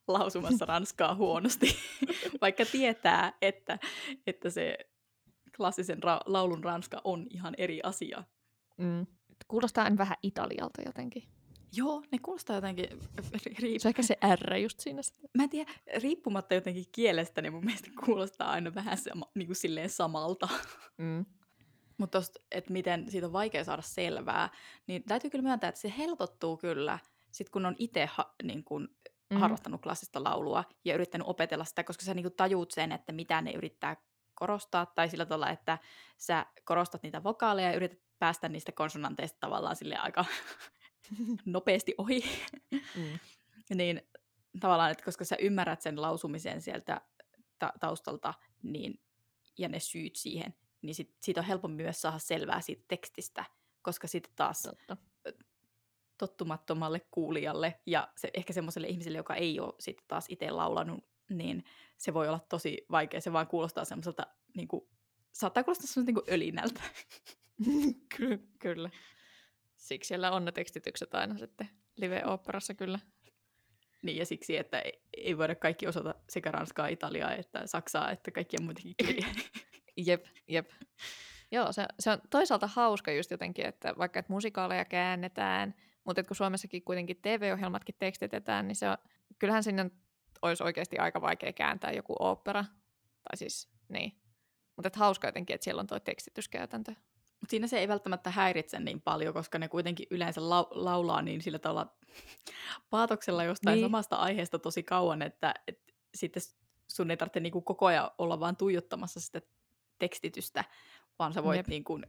lausumassa 0.07 0.65
ranskaa 0.65 1.15
huonosti, 1.15 1.75
vaikka 2.41 2.65
tietää, 2.65 3.33
että, 3.41 3.79
että 4.27 4.49
se 4.49 4.77
klassisen 5.57 6.03
ra- 6.03 6.23
laulun 6.25 6.63
ranska 6.63 7.01
on 7.03 7.27
ihan 7.29 7.55
eri 7.57 7.79
asia. 7.83 8.23
Mm. 8.77 9.07
Kuulostaa 9.47 9.83
aina 9.83 9.97
vähän 9.97 10.17
Italialta 10.23 10.81
jotenkin. 10.85 11.23
Joo, 11.73 12.03
ne 12.11 12.17
kuulostaa 12.21 12.55
jotenkin 12.55 12.89
ri- 13.35 13.79
Se 13.79 13.87
on 13.87 13.89
ehkä 13.89 14.01
se 14.01 14.17
R 14.35 14.55
just 14.55 14.79
siinä. 14.79 15.01
Mä 15.37 15.43
en 15.43 15.49
tiedä, 15.49 15.71
riippumatta 15.97 16.53
jotenkin 16.53 16.85
kielestä, 16.91 17.41
niin 17.41 17.53
mun 17.53 17.65
mielestä 17.65 17.89
kuulostaa 18.05 18.51
aina 18.51 18.75
vähän 18.75 18.97
sama, 18.97 19.25
niin 19.35 19.47
kuin 19.47 19.55
silleen 19.55 19.89
samalta. 19.89 20.49
Mm. 20.97 21.25
Mutta 21.97 22.21
että 22.51 22.73
miten 22.73 23.11
siitä 23.11 23.27
on 23.27 23.33
vaikea 23.33 23.63
saada 23.63 23.81
selvää, 23.81 24.49
niin 24.87 25.03
täytyy 25.03 25.29
kyllä 25.29 25.43
myöntää, 25.43 25.67
että 25.67 25.81
se 25.81 25.93
helpottuu 25.97 26.57
kyllä, 26.57 26.99
sit 27.31 27.49
kun 27.49 27.65
on 27.65 27.75
itse 27.79 28.05
ha, 28.05 28.35
niin 28.43 28.63
kun 28.63 28.89
Mhm. 29.31 29.41
harrastanut 29.41 29.81
klassista 29.81 30.23
laulua 30.23 30.63
ja 30.85 30.93
yrittänyt 30.93 31.27
opetella 31.27 31.65
sitä, 31.65 31.83
koska 31.83 32.05
sä 32.05 32.13
niin 32.13 32.33
tajuut 32.37 32.71
sen, 32.71 32.91
että 32.91 33.11
mitä 33.11 33.41
ne 33.41 33.51
yrittää 33.51 33.95
korostaa, 34.33 34.85
tai 34.85 35.09
sillä 35.09 35.25
tavalla, 35.25 35.49
että 35.49 35.77
sä 36.17 36.45
korostat 36.65 37.03
niitä 37.03 37.23
vokaaleja 37.23 37.69
ja 37.69 37.75
yrität 37.75 37.99
päästä 38.19 38.49
niistä 38.49 38.71
konsonanteista 38.71 39.39
tavallaan 39.39 39.75
sille 39.75 39.95
aika 39.95 40.25
nopeasti 41.45 41.95
ohi. 41.97 42.23
Mm. 42.71 43.19
niin 43.75 44.01
tavallaan, 44.59 44.91
että 44.91 45.03
koska 45.03 45.25
sä 45.25 45.35
ymmärrät 45.39 45.81
sen 45.81 46.01
lausumisen 46.01 46.61
sieltä 46.61 47.01
ta- 47.59 47.73
taustalta 47.79 48.33
niin, 48.63 49.01
ja 49.57 49.69
ne 49.69 49.79
syyt 49.79 50.15
siihen, 50.15 50.55
niin 50.81 50.95
sit, 50.95 51.15
siitä 51.21 51.41
on 51.41 51.47
helpompi 51.47 51.83
myös 51.83 52.01
saada 52.01 52.19
selvää 52.19 52.61
siitä 52.61 52.83
tekstistä, 52.87 53.45
koska 53.81 54.07
sitten 54.07 54.33
taas 54.35 54.61
Totta. 54.61 54.97
Tottumattomalle 56.27 57.01
kuulijalle 57.11 57.79
ja 57.85 58.07
se, 58.15 58.29
ehkä 58.33 58.53
semmoiselle 58.53 58.87
ihmiselle, 58.87 59.17
joka 59.17 59.35
ei 59.35 59.59
ole 59.59 59.73
sitten 59.79 60.05
taas 60.07 60.25
itse 60.29 60.51
laulanut, 60.51 61.03
niin 61.29 61.63
se 61.97 62.13
voi 62.13 62.27
olla 62.27 62.45
tosi 62.49 62.85
vaikea. 62.91 63.21
Se 63.21 63.33
vaan 63.33 63.47
kuulostaa 63.47 63.85
semmoiselta, 63.85 64.27
niin 64.55 64.67
kuin, 64.67 64.87
saattaa 65.31 65.63
kuulostaa 65.63 65.87
semmoiselta 65.87 66.21
niin 66.21 66.35
ölinältä. 66.35 66.81
Ky- 68.17 68.47
kyllä. 68.59 68.89
Siksi 69.75 70.07
siellä 70.07 70.31
on 70.31 70.45
ne 70.45 70.51
tekstitykset 70.51 71.15
aina 71.15 71.37
sitten 71.37 71.69
live-oopperassa 71.97 72.73
kyllä. 72.73 72.99
Niin, 74.03 74.17
ja 74.17 74.25
siksi, 74.25 74.57
että 74.57 74.79
ei, 74.79 75.03
ei 75.17 75.37
voida 75.37 75.55
kaikki 75.55 75.87
osata 75.87 76.15
sekä 76.29 76.51
ranskaa, 76.51 76.87
italiaa, 76.87 77.33
että 77.33 77.67
saksaa, 77.67 78.11
että 78.11 78.31
kaikkia 78.31 78.59
muitakin 78.63 78.95
kieliä. 78.97 79.27
Jep, 80.07 80.25
jep. 80.47 80.69
Joo, 81.51 81.71
se, 81.71 81.85
se 81.99 82.11
on 82.11 82.21
toisaalta 82.29 82.67
hauska 82.67 83.11
just 83.11 83.31
jotenkin, 83.31 83.65
että 83.65 83.93
vaikka 83.97 84.19
että 84.19 84.33
musikaaleja 84.33 84.85
käännetään, 84.85 85.75
mutta 86.03 86.23
kun 86.23 86.35
Suomessakin 86.35 86.83
kuitenkin 86.83 87.17
TV-ohjelmatkin 87.21 87.95
tekstitetään, 87.99 88.67
niin 88.67 88.75
se 88.75 88.89
on, 88.89 88.97
kyllähän 89.39 89.63
sinne 89.63 89.91
olisi 90.41 90.63
oikeasti 90.63 90.97
aika 90.97 91.21
vaikea 91.21 91.53
kääntää 91.53 91.91
joku 91.91 92.15
opera. 92.19 92.65
Tai 93.01 93.37
siis, 93.37 93.69
niin. 93.89 94.21
Mutta 94.75 94.89
hauska 94.95 95.27
jotenkin, 95.27 95.53
että 95.53 95.63
siellä 95.63 95.79
on 95.79 95.87
tuo 95.87 95.99
tekstityskäytäntö. 95.99 96.91
Mut 97.41 97.49
siinä 97.49 97.67
se 97.67 97.79
ei 97.79 97.87
välttämättä 97.87 98.31
häiritse 98.31 98.79
niin 98.79 99.01
paljon, 99.01 99.33
koska 99.33 99.59
ne 99.59 99.67
kuitenkin 99.67 100.07
yleensä 100.09 100.41
lau- 100.41 100.67
laulaa 100.71 101.21
niin 101.21 101.41
sillä 101.41 101.59
tavalla 101.59 101.95
paatoksella 102.89 103.43
jostain 103.43 103.73
Niin. 103.73 103.81
niin. 103.81 103.85
samasta 103.85 104.15
aiheesta 104.15 104.59
tosi 104.59 104.83
kauan, 104.83 105.21
että 105.21 105.53
et 105.67 105.93
sitten 106.15 106.43
sun 106.87 107.11
ei 107.11 107.17
tarvitse 107.17 107.39
niinku 107.39 107.61
koko 107.61 107.85
ajan 107.85 108.11
olla 108.17 108.39
vaan 108.39 108.57
tuijottamassa 108.57 109.19
sitä 109.19 109.41
tekstitystä, 109.99 110.63
vaan 111.19 111.33
sä 111.33 111.43
voit 111.43 111.57
Jep. 111.57 111.67
niinku 111.67 111.99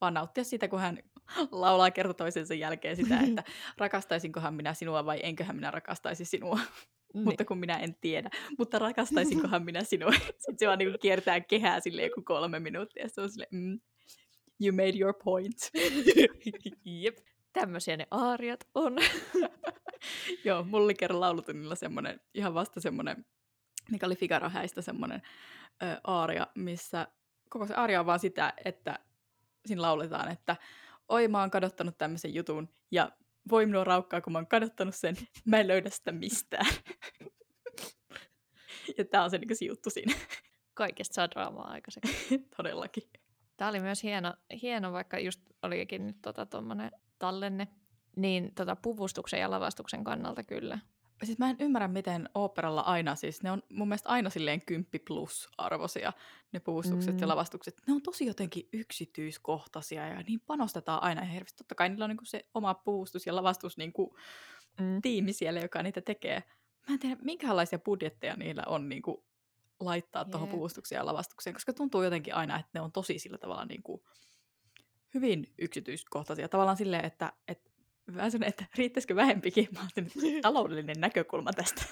vaan 0.00 0.14
nauttia 0.14 0.44
siitä, 0.44 0.68
kun 0.68 0.80
hän 0.80 0.98
laulaa 1.52 1.90
kerta 1.90 2.14
toisensa 2.14 2.54
jälkeen 2.54 2.96
sitä, 2.96 3.20
että 3.28 3.44
rakastaisinkohan 3.78 4.54
minä 4.54 4.74
sinua 4.74 5.06
vai 5.06 5.20
enköhän 5.22 5.56
minä 5.56 5.70
rakastaisi 5.70 6.24
sinua, 6.24 6.58
Niin. 7.14 7.24
mutta 7.24 7.44
kun 7.44 7.58
minä 7.58 7.78
en 7.78 7.94
tiedä. 8.00 8.30
Mutta 8.58 8.78
rakastaisinkohan 8.78 9.64
minä 9.64 9.84
sinua. 9.84 10.12
Sitten 10.28 10.58
se 10.58 10.66
vaan 10.66 10.78
niinku 10.78 10.98
kiertää 10.98 11.40
kehää 11.40 11.80
silleen 11.80 12.08
joku 12.08 12.22
kolme 12.22 12.60
minuuttia, 12.60 13.08
se 13.08 13.20
on 13.20 13.30
silleen, 13.30 13.48
mm, 13.52 13.80
you 14.64 14.72
made 14.76 14.98
your 14.98 15.14
point. 15.24 15.56
Jep. 16.84 17.18
Tämmöisiä 17.52 17.96
ne 17.96 18.06
aariat 18.10 18.68
on. 18.74 18.96
Joo, 20.44 20.64
mulla 20.64 20.84
oli 20.84 20.94
kerran 20.94 21.20
laulutunnilla 21.20 21.74
semmoinen, 21.74 22.20
ihan 22.34 22.54
vasta 22.54 22.80
semmoinen, 22.80 23.24
mikä 23.90 24.06
oli 24.06 24.16
Figaro 24.16 24.48
häistä 24.48 24.82
semmoinen 24.82 25.22
ö, 25.82 26.00
aaria, 26.04 26.46
missä 26.54 27.08
koko 27.48 27.66
se 27.66 27.74
aaria 27.74 28.00
on 28.00 28.06
vaan 28.06 28.18
sitä, 28.18 28.52
että 28.64 28.98
siinä 29.66 29.82
lauletaan, 29.82 30.32
että 30.32 30.56
oi 31.12 31.28
mä 31.28 31.40
oon 31.40 31.50
kadottanut 31.50 31.98
tämmöisen 31.98 32.34
jutun 32.34 32.68
ja 32.90 33.12
voi 33.50 33.66
minua 33.66 33.84
raukkaa, 33.84 34.20
kun 34.20 34.32
mä 34.32 34.38
oon 34.38 34.46
kadottanut 34.46 34.94
sen, 34.94 35.16
mä 35.44 35.60
en 35.60 35.68
löydä 35.68 35.90
sitä 35.90 36.12
mistään. 36.12 36.66
ja 38.98 39.04
tää 39.04 39.24
on 39.24 39.30
se, 39.30 39.38
niin 39.38 39.56
se 39.56 39.64
juttu 39.64 39.90
siinä, 39.90 40.14
Kaikesta 40.74 41.14
saa 41.14 41.30
draamaa 41.30 41.70
aikaiseksi. 41.70 42.38
todellakin. 42.56 43.02
Tämä 43.56 43.70
oli 43.70 43.80
myös 43.80 44.02
hieno, 44.02 44.34
hieno 44.62 44.92
vaikka 44.92 45.18
just 45.18 45.40
olikin 45.62 46.06
nyt 46.06 46.16
tota, 46.22 46.46
tallenne, 47.18 47.68
niin 48.16 48.54
tota, 48.54 48.76
puvustuksen 48.76 49.40
ja 49.40 49.50
lavastuksen 49.50 50.04
kannalta 50.04 50.42
kyllä. 50.42 50.78
Siis 51.24 51.38
mä 51.38 51.50
en 51.50 51.56
ymmärrä, 51.58 51.88
miten 51.88 52.28
oopperalla 52.34 52.80
aina, 52.80 53.14
siis 53.14 53.42
ne 53.42 53.50
on 53.50 53.62
mun 53.68 53.88
mielestä 53.88 54.08
aina 54.08 54.30
silleen 54.30 54.62
10 54.66 54.86
plus 55.08 55.48
arvosia, 55.58 56.12
ne 56.52 56.60
puvustukset 56.60 57.14
mm. 57.14 57.20
ja 57.20 57.28
lavastukset. 57.28 57.82
Ne 57.86 57.94
on 57.94 58.02
tosi 58.02 58.26
jotenkin 58.26 58.68
yksityiskohtaisia 58.72 60.06
ja 60.06 60.22
niin 60.22 60.40
panostetaan 60.40 61.02
aina 61.02 61.22
ihan 61.22 61.32
hirveästi. 61.32 61.56
Totta 61.56 61.74
kai 61.74 61.88
niillä 61.88 62.04
on 62.04 62.08
niinku 62.08 62.24
se 62.24 62.46
oma 62.54 62.74
puvustus 62.74 63.26
ja 63.26 63.36
lavastus 63.36 63.76
niinku 63.76 64.16
Mm. 64.80 65.02
tiimi 65.02 65.32
siellä, 65.32 65.60
joka 65.60 65.82
niitä 65.82 66.00
tekee. 66.00 66.42
Mä 66.88 66.94
en 66.94 66.98
tiedä, 66.98 67.16
minkälaisia 67.22 67.78
budjetteja 67.78 68.36
niillä 68.36 68.62
on 68.66 68.88
niinku 68.88 69.24
laittaa 69.80 70.24
tuohon 70.24 70.48
Jep. 70.48 70.54
puvustukseen 70.54 70.98
ja 70.98 71.06
lavastukseen, 71.06 71.54
koska 71.54 71.72
tuntuu 71.72 72.02
jotenkin 72.02 72.34
aina, 72.34 72.58
että 72.58 72.70
ne 72.74 72.80
on 72.80 72.92
tosi 72.92 73.18
sillä 73.18 73.38
tavalla 73.38 73.64
niinku 73.64 74.06
hyvin 75.14 75.54
yksityiskohtaisia. 75.58 76.48
Tavallaan 76.48 76.76
silleen, 76.76 77.04
että, 77.04 77.32
että 77.48 77.70
mä 78.10 78.30
sanon, 78.30 78.48
että 78.48 78.64
riittäisikö 78.76 79.16
vähempikin? 79.16 79.68
Mä 79.74 79.80
ajattelin, 79.80 80.42
taloudellinen 80.42 81.00
näkökulma 81.00 81.52
tästä. 81.52 81.82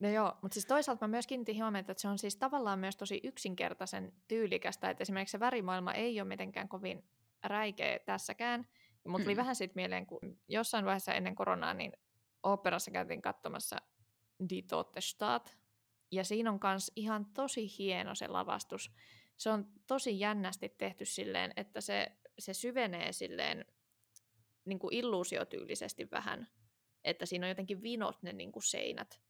No 0.00 0.08
joo, 0.08 0.34
mutta 0.42 0.54
siis 0.54 0.66
toisaalta 0.66 1.06
mä 1.06 1.10
myös 1.10 1.26
kiinnitin 1.26 1.56
huomiota, 1.62 1.92
että 1.92 2.02
se 2.02 2.08
on 2.08 2.18
siis 2.18 2.36
tavallaan 2.36 2.78
myös 2.78 2.96
tosi 2.96 3.20
yksinkertaisen 3.24 4.12
tyylikästä, 4.28 4.90
että 4.90 5.02
esimerkiksi 5.02 5.32
se 5.32 5.40
värimaailma 5.40 5.92
ei 5.92 6.20
ole 6.20 6.28
mitenkään 6.28 6.68
kovin 6.68 7.04
räikeä 7.44 7.98
tässäkään. 7.98 8.66
Mutta 9.06 9.24
tuli 9.24 9.34
Mm. 9.34 9.38
vähän 9.38 9.56
siitä 9.56 9.72
mieleen, 9.74 10.06
kun 10.06 10.38
jossain 10.48 10.84
vaiheessa 10.84 11.14
ennen 11.14 11.34
koronaa, 11.34 11.74
niin 11.74 11.92
oopperassa 12.42 12.90
käytiin 12.90 13.22
katsomassa 13.22 13.76
Die 14.50 14.62
Tote 14.62 15.00
Staat, 15.00 15.58
ja 16.10 16.24
siinä 16.24 16.50
on 16.50 16.58
myös 16.62 16.92
ihan 16.96 17.26
tosi 17.26 17.78
hieno 17.78 18.14
se 18.14 18.28
lavastus. 18.28 18.92
Se 19.36 19.50
on 19.50 19.66
tosi 19.86 20.20
jännästi 20.20 20.68
tehty 20.68 21.04
silleen, 21.04 21.52
että 21.56 21.80
se, 21.80 22.12
se 22.38 22.54
syvenee 22.54 23.12
silleen 23.12 23.64
niin 24.64 24.78
kuin 24.78 24.94
illuusiotyylisesti 24.94 26.10
vähän, 26.10 26.48
että 27.04 27.26
siinä 27.26 27.46
on 27.46 27.48
jotenkin 27.48 27.82
vinot 27.82 28.22
ne 28.22 28.32
niin 28.32 28.52
kuin 28.52 28.62
seinät, 28.62 29.20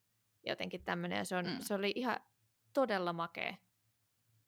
jotenkin 0.46 0.84
tämmöinen, 0.84 1.18
ja 1.18 1.24
se, 1.24 1.36
on, 1.36 1.44
Mm. 1.46 1.56
se 1.60 1.74
oli 1.74 1.92
ihan 1.96 2.16
todella 2.72 3.12
makea. 3.12 3.54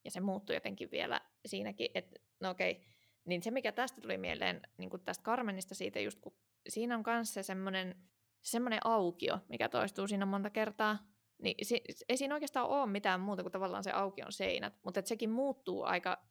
ja 0.04 0.10
se 0.10 0.20
muuttui 0.20 0.56
jotenkin 0.56 0.90
vielä 0.90 1.20
siinäkin, 1.46 1.88
että 1.94 2.20
no 2.40 2.50
okei, 2.50 2.84
niin 3.24 3.42
se 3.42 3.50
mikä 3.50 3.72
tästä 3.72 4.00
tuli 4.00 4.18
mieleen, 4.18 4.60
niin 4.78 4.90
kuin 4.90 5.04
tästä 5.04 5.24
Carmenista 5.24 5.74
siitä 5.74 6.00
just, 6.00 6.18
kun 6.20 6.36
siinä 6.68 6.94
on 6.94 7.02
myös 7.06 7.34
se 7.34 7.42
semmoinen, 7.42 7.94
semmoinen 8.42 8.80
aukio, 8.84 9.38
mikä 9.48 9.68
toistuu 9.68 10.06
siinä 10.06 10.26
monta 10.26 10.50
kertaa, 10.50 10.98
niin 11.42 11.54
se, 11.66 11.80
ei 12.08 12.16
siinä 12.16 12.34
oikeastaan 12.34 12.68
ole 12.68 12.86
mitään 12.86 13.20
muuta 13.20 13.42
kuin 13.42 13.52
tavallaan 13.52 13.84
se 13.84 13.90
aukion 13.90 14.32
seinät, 14.32 14.74
mutta 14.84 15.00
et 15.00 15.06
sekin 15.06 15.30
muuttuu 15.30 15.82
aika 15.82 16.26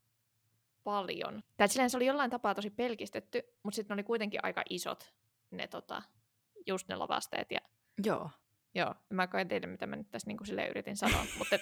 paljon. 0.86 1.44
Tai 1.58 1.68
silleen 1.68 1.90
se 1.90 1.98
oli 1.98 2.06
jollain 2.06 2.32
tapaa 2.32 2.56
tosi 2.56 2.70
pelkistetty, 2.70 3.44
mutta 3.64 3.76
sitten 3.76 3.96
ne 3.96 4.00
oli 4.00 4.04
kuitenkin 4.04 4.40
aika 4.44 4.64
isot 4.70 5.14
ne, 5.52 5.68
tota, 5.68 6.04
just 6.68 6.88
ne 6.88 6.96
lavasteet. 6.96 7.52
Ja, 7.52 7.60
Joo. 8.06 8.30
joo, 8.76 8.96
mä 9.10 9.28
koen 9.28 9.48
teille, 9.48 9.68
mitä 9.68 9.88
mä 9.88 9.96
nyt 9.96 10.12
tässä 10.12 10.28
niin 10.28 10.38
kuin 10.38 10.70
yritin 10.70 10.98
sanoa, 10.98 11.26
mutta 11.38 11.56
et, 11.56 11.62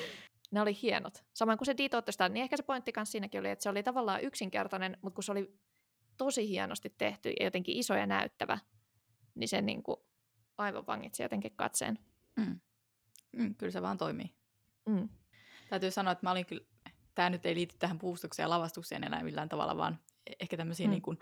ne 0.52 0.60
oli 0.60 0.78
hienot. 0.82 1.24
Samoin 1.34 1.58
kuin 1.58 1.66
se 1.66 1.76
Dito 1.76 2.02
niin 2.28 2.42
ehkä 2.42 2.56
se 2.56 2.62
pointti 2.62 2.92
kanssa 2.92 3.12
siinäkin 3.12 3.40
oli, 3.40 3.50
että 3.50 3.62
se 3.62 3.68
oli 3.68 3.82
tavallaan 3.82 4.22
yksinkertainen, 4.22 4.98
mutta 5.02 5.14
kun 5.14 5.24
se 5.24 5.32
oli 5.32 5.58
tosi 6.16 6.48
hienosti 6.48 6.94
tehty 6.98 7.32
ja 7.40 7.46
jotenkin 7.46 7.76
iso 7.76 7.94
ja 7.94 8.06
näyttävä, 8.06 8.58
niin 9.34 9.48
se 9.48 9.62
niin 9.62 9.82
kuin 9.82 9.96
aivan 10.58 10.86
vangitsi 10.86 11.22
jotenkin 11.22 11.56
katseen. 11.56 11.98
Mm. 12.36 12.60
Mm, 13.36 13.54
kyllä 13.54 13.70
se 13.70 13.82
vaan 13.82 13.98
toimii. 13.98 14.34
Mm. 14.86 15.08
Täytyy 15.68 15.90
sanoa, 15.90 16.12
että 16.12 16.26
mä 16.26 16.30
olin 16.30 16.46
kyllä, 16.46 16.64
tämä 17.14 17.30
nyt 17.30 17.46
ei 17.46 17.54
liity 17.54 17.76
tähän 17.78 17.98
puustukseen 17.98 18.44
ja 18.44 18.50
lavastukseen 18.50 19.04
enää 19.04 19.22
millään 19.22 19.48
tavalla, 19.48 19.76
vaan 19.76 19.98
ehkä 20.40 20.56
tämmöisiin 20.56 20.90
Mm. 20.90 20.92
niin 20.92 21.02
kuin 21.02 21.18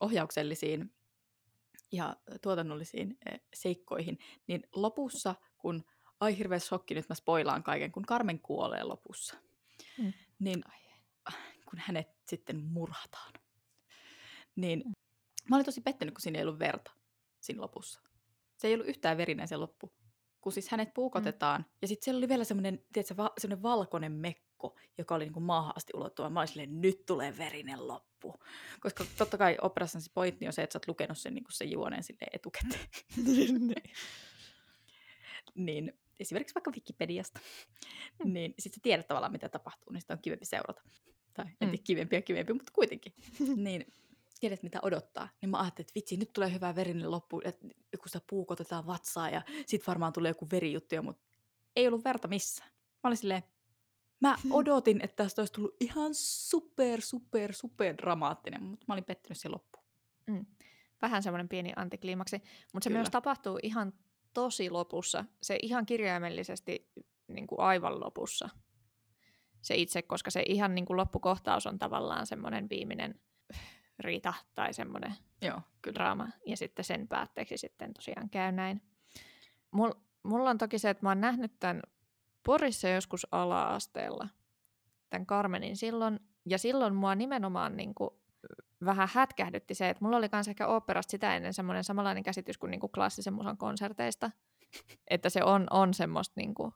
ohjauksellisiin 0.00 0.94
ja 1.92 2.16
tuotannollisiin 2.42 3.18
eh, 3.30 3.40
seikkoihin. 3.54 4.18
Niin 4.46 4.62
lopussa, 4.74 5.34
kun, 5.58 5.84
ai 6.20 6.38
hirveä 6.38 6.58
shokki, 6.58 6.94
nyt 6.94 7.08
mä 7.08 7.14
spoilaan 7.14 7.62
kaiken, 7.62 7.92
kun 7.92 8.06
Carmen 8.06 8.40
kuolee 8.40 8.84
lopussa, 8.84 9.36
Mm. 9.98 10.12
niin 10.38 10.64
kun 11.70 11.78
hänet 11.78 12.08
sitten 12.28 12.64
murhataan, 12.64 13.32
niin 14.56 14.82
mä 15.50 15.56
olin 15.56 15.64
tosi 15.66 15.80
pettynyt, 15.80 16.14
kun 16.14 16.20
siinä 16.22 16.38
ei 16.38 16.44
ollut 16.44 16.58
verta 16.58 16.92
siinä 17.40 17.60
lopussa. 17.62 18.00
Se 18.56 18.68
ei 18.68 18.74
ollut 18.74 18.86
yhtään 18.88 19.16
verinen 19.16 19.48
se 19.48 19.56
loppu. 19.56 19.92
Kun 20.40 20.52
siis 20.52 20.68
hänet 20.68 20.94
puukotetaan, 20.94 21.60
mm. 21.60 21.64
ja 21.82 21.88
sitten 21.88 22.04
siellä 22.04 22.18
oli 22.18 22.28
vielä 22.28 22.44
semmoinen, 22.44 22.84
tiedätkö, 22.92 23.16
va- 23.16 23.32
semmoinen 23.38 23.62
valkoinen 23.62 24.12
mekko, 24.12 24.51
joka 24.98 25.14
oli 25.14 25.24
niin 25.24 25.32
kuin 25.32 25.44
maahan 25.44 25.72
asti 25.76 25.92
ulottuva. 25.96 26.30
Mä 26.30 26.40
olin 26.40 26.48
silleen, 26.48 26.80
nyt 26.80 27.06
tulee 27.06 27.38
verinen 27.38 27.88
loppu. 27.88 28.34
Koska 28.80 29.04
totta 29.18 29.38
kai 29.38 29.56
operassa 29.62 30.00
se 30.00 30.10
pointti 30.14 30.46
on 30.46 30.52
se, 30.52 30.62
että 30.62 30.72
sä 30.72 30.76
oot 30.76 30.88
lukenut 30.88 31.18
sen, 31.18 31.34
niin 31.34 31.44
kuin 31.44 31.52
sen 31.52 31.70
juoneen 31.70 32.02
sille 32.02 32.26
etukäteen. 32.32 32.88
niin 35.54 35.92
esimerkiksi 36.20 36.54
vaikka 36.54 36.70
Wikipediasta, 36.70 37.40
Mm. 38.24 38.32
niin 38.32 38.54
sitten 38.58 38.78
sä 38.78 38.82
tiedät 38.82 39.06
tavallaan, 39.06 39.32
mitä 39.32 39.48
tapahtuu, 39.48 39.92
niin 39.92 40.00
sitä 40.00 40.14
on 40.14 40.18
kivempi 40.22 40.44
seurata. 40.44 40.82
Tai 41.34 41.44
en 41.44 41.50
Mm. 41.68 41.70
tiedä, 41.70 41.82
kivempi 41.84 42.16
ja 42.16 42.22
kivempi, 42.22 42.52
mutta 42.52 42.72
kuitenkin. 42.72 43.12
niin 43.56 43.86
tiedät, 44.40 44.62
mitä 44.62 44.78
odottaa. 44.82 45.28
Niin 45.40 45.50
mä 45.50 45.60
ajattelin, 45.60 45.84
että 45.84 45.94
vitsi, 45.94 46.16
nyt 46.16 46.32
tulee 46.32 46.52
hyvä 46.52 46.74
verinen 46.74 47.10
loppu, 47.10 47.40
että 47.44 47.66
kun 47.98 48.08
sitä 48.08 48.20
puukotetaan 48.26 48.86
vatsaa 48.86 49.30
ja 49.30 49.42
sit 49.66 49.86
varmaan 49.86 50.12
tulee 50.12 50.30
joku 50.30 50.48
verijuttu, 50.52 51.02
mutta 51.02 51.22
ei 51.76 51.88
ollut 51.88 52.04
verta 52.04 52.28
missään. 52.28 52.70
Mä 52.70 53.08
olin 53.08 53.16
silleen, 53.16 53.42
mä 54.22 54.36
odotin, 54.50 55.00
että 55.04 55.16
tästä 55.24 55.42
olisi 55.42 55.52
tullut 55.52 55.76
ihan 55.80 56.10
super, 56.14 57.00
super, 57.00 57.52
super 57.52 57.96
dramaattinen, 57.96 58.62
mutta 58.62 58.84
mä 58.88 58.94
olin 58.94 59.04
pettynyt 59.04 59.38
siihen 59.38 59.52
loppuun. 59.52 59.84
Mm. 60.26 60.46
Vähän 61.02 61.22
semmoinen 61.22 61.48
pieni 61.48 61.72
antikliimaksi, 61.76 62.36
mutta 62.72 62.84
se 62.84 62.90
Kyllä. 62.90 62.98
myös 62.98 63.10
tapahtuu 63.10 63.58
ihan 63.62 63.92
tosi 64.34 64.70
lopussa. 64.70 65.24
Se 65.42 65.58
ihan 65.62 65.86
kirjaimellisesti 65.86 66.90
niin 67.28 67.46
kuin 67.46 67.60
aivan 67.60 68.00
lopussa. 68.00 68.48
Se 69.62 69.74
itse, 69.74 70.02
koska 70.02 70.30
se 70.30 70.42
ihan 70.46 70.74
niin 70.74 70.84
kuin 70.84 70.96
loppukohtaus 70.96 71.66
on 71.66 71.78
tavallaan 71.78 72.26
semmoinen 72.26 72.68
viimeinen 72.70 73.20
riita 73.98 74.34
tai 74.54 74.74
semmoinen 74.74 75.14
Joo, 75.42 75.60
kyllä. 75.82 75.94
draama. 75.94 76.28
Ja 76.46 76.56
sitten 76.56 76.84
sen 76.84 77.08
päätteeksi 77.08 77.58
sitten 77.58 77.94
tosiaan 77.94 78.30
käy 78.30 78.52
näin. 78.52 78.82
Mul, 79.70 79.92
mulla 80.22 80.50
on 80.50 80.58
toki 80.58 80.78
se, 80.78 80.90
että 80.90 81.02
mä 81.06 81.10
oon 81.10 81.20
nähnyt 81.20 81.52
tämän 81.60 81.82
Porissa 82.42 82.88
joskus 82.88 83.26
ala-asteella, 83.32 84.28
tämän 85.10 85.26
Carmenin 85.26 85.76
silloin. 85.76 86.20
Ja 86.46 86.58
silloin 86.58 86.94
mua 86.94 87.14
nimenomaan 87.14 87.76
niin 87.76 87.94
kuin 87.94 88.10
vähän 88.84 89.08
hätkähdytti 89.12 89.74
se, 89.74 89.88
että 89.88 90.04
mulla 90.04 90.16
oli 90.16 90.28
myös 90.32 90.48
ehkä 90.48 90.66
oopperasta 90.66 91.10
sitä 91.10 91.36
ennen 91.36 91.54
semmoinen 91.54 91.84
samanlainen 91.84 92.22
käsitys 92.22 92.58
kuin, 92.58 92.70
niin 92.70 92.80
kuin 92.80 92.92
klassisen 92.92 93.34
musan 93.34 93.56
konserteista. 93.56 94.30
Että 95.10 95.30
se 95.30 95.44
on, 95.44 95.66
on 95.70 95.94
semmoista, 95.94 96.40
niin 96.40 96.54
kuin, 96.54 96.72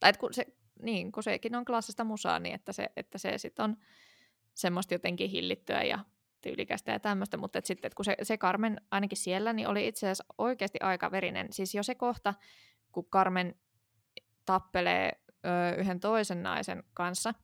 tai 0.00 0.10
että 0.10 0.20
kun, 0.20 0.34
se, 0.34 0.46
niin, 0.82 1.12
kun 1.12 1.22
sekin 1.22 1.54
on 1.54 1.64
klassista 1.64 2.04
musaa, 2.04 2.38
niin 2.38 2.54
että 2.54 2.72
se, 2.72 2.88
että 2.96 3.18
se 3.18 3.38
sitten 3.38 3.64
on 3.64 3.76
semmoista 4.54 4.94
jotenkin 4.94 5.30
hillittyä 5.30 5.82
ja 5.82 5.98
tyylikästä 6.40 6.92
ja 6.92 7.00
tämmöistä, 7.00 7.36
mutta 7.36 7.58
et 7.58 7.66
sitten 7.66 7.86
et 7.86 7.94
kun 7.94 8.04
se, 8.04 8.16
se 8.22 8.36
Carmen 8.38 8.80
ainakin 8.90 9.18
siellä, 9.18 9.52
niin 9.52 9.68
oli 9.68 9.88
itse 9.88 10.06
asiassa 10.06 10.24
oikeasti 10.38 10.78
aika 10.80 11.10
verinen. 11.10 11.52
Siis 11.52 11.74
jo 11.74 11.82
se 11.82 11.94
kohta, 11.94 12.34
kun 12.92 13.04
Carmen 13.04 13.54
tappelee 14.44 15.12
ö, 15.28 15.76
yhden 15.78 16.00
toisen 16.00 16.42
naisen 16.42 16.84
kanssa, 16.94 17.34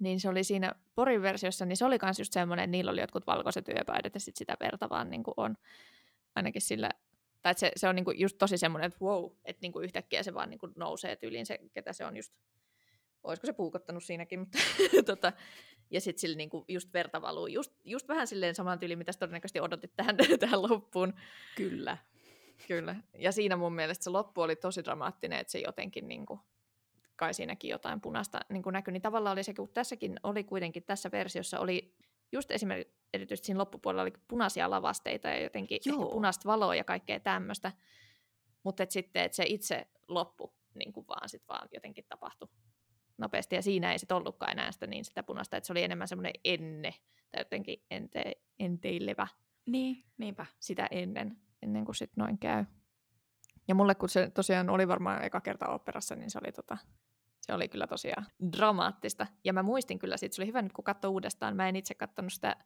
niin 0.00 0.20
se 0.20 0.28
oli 0.28 0.44
siinä 0.44 0.72
Porin 0.94 1.22
versiossa, 1.22 1.66
niin 1.66 1.76
se 1.76 1.84
oli 1.84 1.98
myös 2.02 2.18
just 2.18 2.32
semmoinen, 2.32 2.64
että 2.64 2.70
niillä 2.70 2.90
oli 2.90 3.00
jotkut 3.00 3.26
valkoiset 3.26 3.68
yöpäidet 3.68 4.14
ja 4.14 4.20
sit 4.20 4.36
sitä 4.36 4.56
verta 4.60 4.88
vaan 4.90 5.10
niin 5.10 5.22
kuin 5.22 5.34
on 5.36 5.56
ainakin 6.34 6.62
sillä, 6.62 6.90
tai 7.42 7.54
se, 7.54 7.72
se 7.76 7.88
on 7.88 7.96
niin 7.96 8.04
just 8.14 8.38
tosi 8.38 8.58
semmoinen, 8.58 8.86
että 8.86 9.04
wow, 9.04 9.30
että 9.44 9.62
niin 9.62 9.72
kuin 9.72 9.84
yhtäkkiä 9.84 10.22
se 10.22 10.34
vaan 10.34 10.50
niin 10.50 10.58
nousee 10.76 11.16
tyyliin 11.16 11.46
se, 11.46 11.58
ketä 11.72 11.92
se 11.92 12.04
on 12.04 12.16
just, 12.16 12.32
olisiko 13.24 13.46
se 13.46 13.52
puukottanut 13.52 14.04
siinäkin, 14.04 14.40
mutta 14.40 14.58
tota, 15.12 15.32
ja 15.90 16.00
sitten 16.00 16.20
sillä 16.20 16.36
niinku 16.36 16.64
just 16.68 16.92
verta 16.92 17.22
valuu, 17.22 17.46
just, 17.46 17.72
just 17.84 18.08
vähän 18.08 18.26
silleen 18.26 18.54
saman 18.54 18.78
tyyliin, 18.78 18.98
mitä 18.98 19.12
todennäköisesti 19.18 19.60
odotit 19.60 19.92
tähän, 19.96 20.16
tähän 20.40 20.62
loppuun. 20.62 21.14
Kyllä. 21.56 21.98
Kyllä. 22.68 22.96
Ja 23.14 23.32
siinä 23.32 23.56
mun 23.56 23.74
mielestä 23.74 24.04
se 24.04 24.10
loppu 24.10 24.40
oli 24.40 24.56
tosi 24.56 24.84
dramaattinen, 24.84 25.38
että 25.38 25.50
se 25.50 25.58
jotenkin 25.58 26.08
niinku, 26.08 26.40
kai 27.16 27.34
siinäkin 27.34 27.70
jotain 27.70 28.00
punaista 28.00 28.40
niinku 28.48 28.70
näkyi, 28.70 28.92
niin 28.92 29.02
tavallaan 29.02 29.32
oli 29.32 29.42
se, 29.42 29.54
kun 29.54 29.68
tässäkin 29.68 30.20
oli 30.22 30.44
kuitenkin, 30.44 30.82
tässä 30.82 31.10
versiossa 31.10 31.60
oli 31.60 31.94
just 32.32 32.50
esimerkiksi 32.50 32.94
erityisesti 33.14 33.46
siinä 33.46 33.58
loppupuolella 33.58 34.02
oli 34.02 34.12
punaisia 34.28 34.70
lavasteita 34.70 35.28
ja 35.28 35.42
jotenkin 35.42 35.80
Joo. 35.84 36.10
punaista 36.10 36.48
valoa 36.48 36.74
ja 36.74 36.84
kaikkea 36.84 37.20
tämmöistä, 37.20 37.72
mutta 38.62 38.82
et 38.82 38.90
sitten, 38.90 39.22
että 39.22 39.36
se 39.36 39.44
itse 39.46 39.86
loppu 40.08 40.54
niin 40.74 40.92
kuin 40.92 41.06
vaan 41.08 41.28
sit 41.28 41.48
vaan 41.48 41.68
jotenkin 41.74 42.04
tapahtui 42.08 42.48
nopeasti, 43.18 43.54
ja 43.56 43.62
siinä 43.62 43.92
ei 43.92 43.98
sitten 43.98 44.16
ollutkaan 44.16 44.52
enää 44.52 44.72
sitä 44.72 44.86
niin 44.86 45.04
sitä 45.04 45.22
punaista, 45.22 45.56
että 45.56 45.66
se 45.66 45.72
oli 45.72 45.82
enemmän 45.82 46.08
semmoinen 46.08 46.32
enne, 46.44 46.94
tai 47.30 47.40
jotenkin 47.40 47.82
ente, 47.90 48.32
enteilevä 48.58 49.26
Niin, 49.66 50.04
niinpä. 50.18 50.46
sitä 50.60 50.88
ennen, 50.90 51.36
ennen 51.62 51.84
kuin 51.84 51.94
sitten 51.94 52.22
noin 52.22 52.38
käy. 52.38 52.64
Ja 53.68 53.74
mulle, 53.74 53.94
kun 53.94 54.08
se 54.08 54.30
tosiaan 54.30 54.70
oli 54.70 54.88
varmaan 54.88 55.24
eka 55.24 55.40
kerta 55.40 55.68
operassa, 55.68 56.16
niin 56.16 56.30
se 56.30 56.38
oli, 56.42 56.52
tota, 56.52 56.78
se 57.40 57.54
oli 57.54 57.68
kyllä 57.68 57.86
tosiaan 57.86 58.26
dramaattista. 58.52 59.26
Ja 59.44 59.52
mä 59.52 59.62
muistin 59.62 59.98
kyllä, 59.98 60.16
sit 60.16 60.32
se 60.32 60.42
oli 60.42 60.48
hyvä 60.48 60.62
nyt 60.62 60.72
kun 60.72 60.84
katsoi 60.84 61.10
uudestaan. 61.10 61.56
Mä 61.56 61.68
en 61.68 61.76
itse 61.76 61.94
katsonut 61.94 62.32
sitä 62.32 62.56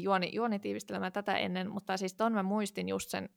juoni, 0.00 0.30
juonitiivistelmää 0.34 1.10
tätä 1.10 1.36
ennen, 1.36 1.70
mutta 1.70 1.96
siis 1.96 2.14
ton 2.14 2.32
mä 2.32 2.42
muistin 2.42 2.88
just 2.88 3.10
sen. 3.10 3.28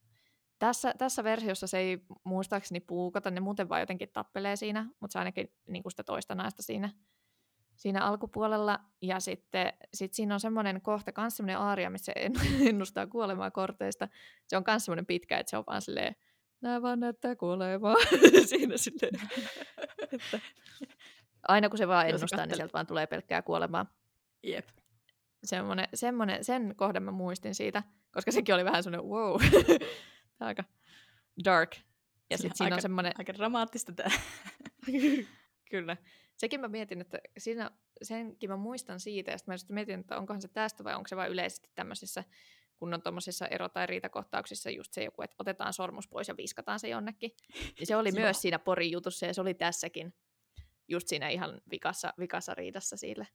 Tässä, 0.60 0.93
tässä 0.97 1.23
versiossa 1.23 1.67
se 1.67 1.77
ei 1.77 2.05
muistaakseni 2.23 2.79
puukata, 2.79 3.31
ne 3.31 3.39
muuten 3.39 3.69
vaan 3.69 3.81
jotenkin 3.81 4.10
tappelee 4.13 4.55
siinä, 4.55 4.89
mutta 4.99 5.13
se 5.13 5.19
ainakin 5.19 5.53
niin 5.67 5.84
sitä 5.89 6.03
toista 6.03 6.36
naista 6.36 6.63
siinä, 6.63 6.89
siinä 7.75 8.05
alkupuolella. 8.05 8.79
Ja 9.01 9.19
sitten 9.19 9.73
sit 9.93 10.13
siinä 10.13 10.34
on 10.34 10.39
semmoinen 10.39 10.81
kohta, 10.81 11.12
myös 11.17 11.38
semmoinen 11.38 11.57
aaria, 11.57 11.89
missä 11.89 12.05
se 12.05 12.25
en- 12.25 12.34
ennustaa 12.69 13.07
kuolemaa 13.07 13.51
korteista. 13.51 14.07
Se 14.47 14.57
on 14.57 14.63
myös 14.67 14.86
semmoinen 14.86 15.05
pitkä, 15.05 15.38
että 15.39 15.49
se 15.49 15.57
on 15.57 15.63
vaan 15.67 15.81
silleen, 15.81 16.15
nää 16.62 16.81
vaan 16.81 16.99
näyttää 16.99 17.36
kuolemaa 17.36 17.95
siinä 18.49 18.77
silleen. 18.77 19.29
että 20.13 20.39
aina 21.47 21.69
kun 21.69 21.77
se 21.77 21.88
vaan 21.88 22.05
Joo, 22.05 22.10
se 22.10 22.15
ennustaa, 22.15 22.45
niin 22.45 22.55
sieltä 22.55 22.73
vaan 22.73 22.88
tulee 22.88 23.07
pelkkää 23.07 23.41
kuolemaa. 23.41 23.86
Jep. 24.43 24.67
Semmoinen, 25.43 25.88
semmoinen, 25.93 26.43
sen 26.43 26.73
kohdan 26.75 27.03
mä 27.03 27.12
muistin 27.12 27.55
siitä, 27.55 27.84
koska 28.12 28.31
sekin 28.31 28.55
oli 28.55 28.65
vähän 28.65 28.84
semmoinen 28.84 29.10
wow, 29.12 29.31
on 30.39 30.47
aika 30.47 30.63
dark. 31.45 31.75
Ja 31.75 32.36
on 32.36 32.38
sitten 32.38 32.57
siinä 32.57 32.67
on 32.67 32.73
aika- 32.73 32.81
semmoinen, 32.81 33.13
Aika 33.17 33.34
dramaattista 33.34 33.91
tämä. 33.91 34.10
Kyllä. 35.71 35.97
Sekin 36.41 36.62
mä 36.62 36.67
mietin, 36.67 37.01
että 37.01 37.19
siinä, 37.38 37.71
senkin 38.01 38.49
mä 38.49 38.56
muistan 38.58 38.99
siitä, 38.99 39.32
ja 39.32 39.38
sitten 39.38 39.54
mä 39.54 39.58
sitten 39.58 39.73
mietin, 39.73 39.99
että 39.99 40.17
onkohan 40.17 40.41
se 40.41 40.47
tästä 40.47 40.84
vai 40.84 40.95
onko 40.95 41.08
se 41.08 41.15
vain 41.15 41.32
yleisesti 41.32 41.69
tämmöisissä, 41.75 42.23
kun 42.77 42.93
on 42.93 43.01
tuommoisissa 43.01 43.47
ero- 43.47 43.69
tai 43.69 43.88
riitakohtauksissa 43.88 44.69
just 44.69 44.93
se 44.93 45.04
joku, 45.04 45.21
että 45.21 45.36
otetaan 45.39 45.73
sormus 45.73 46.08
pois 46.08 46.27
ja 46.27 46.38
viskataan 46.38 46.80
se 46.80 46.88
jonnekin. 46.89 47.32
Niin 47.80 47.88
se 47.88 47.95
oli 47.95 48.12
myös 48.12 48.41
siinä 48.41 48.60
Porin 48.60 48.91
jutussa 48.91 49.25
ja 49.25 49.34
se 49.34 49.41
oli 49.41 49.54
tässäkin, 49.54 50.13
just 50.88 51.08
siinä 51.08 51.30
ihan 51.30 51.62
vikassa, 51.71 52.13
vikassa 52.19 52.54
riidassa 52.54 52.97
sille. 52.97 53.27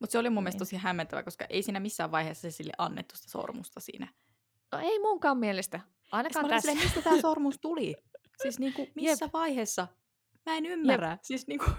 Mutta 0.00 0.12
se 0.12 0.18
oli 0.18 0.30
mun 0.30 0.42
mielestä 0.42 0.56
Niin. 0.56 0.68
tosi 0.68 0.76
hämmentävä, 0.76 1.22
koska 1.22 1.44
ei 1.48 1.62
siinä 1.62 1.80
missään 1.80 2.10
vaiheessa 2.10 2.50
sille 2.50 2.72
annettu 2.78 3.16
sitä 3.16 3.30
sormusta 3.30 3.80
siinä. 3.80 4.08
No 4.72 4.78
ei 4.78 4.98
munkaan 4.98 5.38
mielestä. 5.38 5.76
Ja 5.76 5.82
Ainakaan 6.12 6.44
olin 6.44 6.54
tässä. 6.56 6.68
silleen, 6.70 6.86
mistä 6.86 7.02
tämä 7.02 7.20
sormus 7.20 7.58
tuli? 7.60 7.94
Siis 8.42 8.58
niinku, 8.58 8.86
missä 8.94 9.28
vaiheessa? 9.32 9.88
Mä 10.46 10.56
en 10.56 10.66
ymmärrä. 10.66 11.18
Siis 11.22 11.46
niinku, 11.46 11.70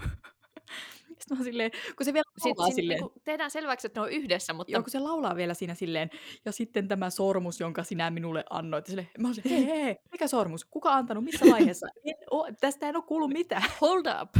Sitten 1.24 1.38
mä 1.38 1.44
silleen, 1.44 1.70
kun 1.96 2.04
se 2.04 2.12
vielä 2.12 2.24
laulaa 2.44 2.66
siinä 2.66 2.74
silleen, 2.74 3.00
niinku 3.00 3.20
tehdään 3.24 3.50
selväksi, 3.50 3.86
että 3.86 4.00
ne 4.00 4.04
on 4.04 4.12
yhdessä, 4.12 4.52
mutta 4.52 4.72
Joo, 4.72 4.82
kun 4.82 4.90
se 4.90 4.98
laulaa 4.98 5.36
vielä 5.36 5.54
siinä 5.54 5.74
silleen, 5.74 6.10
ja 6.44 6.52
sitten 6.52 6.88
tämä 6.88 7.10
sormus, 7.10 7.60
jonka 7.60 7.84
sinä 7.84 8.10
minulle 8.10 8.44
annoit. 8.50 8.86
Sille, 8.86 9.08
mä 9.18 9.28
oon 9.28 9.34
silleen, 9.34 9.66
hei, 9.66 9.82
hei, 9.84 9.96
mikä 10.12 10.28
sormus? 10.28 10.64
Kuka 10.64 10.92
antanut? 10.94 11.24
Missä 11.24 11.46
vaiheessa? 11.50 11.86
En 12.04 12.14
oo, 12.30 12.48
tästä 12.60 12.88
en 12.88 12.96
ole 12.96 13.04
kuullut 13.04 13.30
mitään. 13.30 13.62
hold 13.80 14.06
up. 14.22 14.30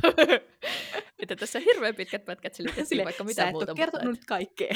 että 1.18 1.37
tässä 1.37 1.59
on 1.59 1.64
hirveän 1.64 1.94
pitkät 1.94 2.25
pätkät 2.25 2.55
sille, 2.55 2.85
Silleen, 2.85 3.05
vaikka 3.05 3.25
sä 3.25 3.29
mitä 3.29 3.44
et 3.44 3.53
muuta. 3.53 3.73
ole 3.73 3.77
kertonut 3.77 4.07
mutta 4.07 4.20
nyt 4.20 4.25
kaikkea. 4.27 4.75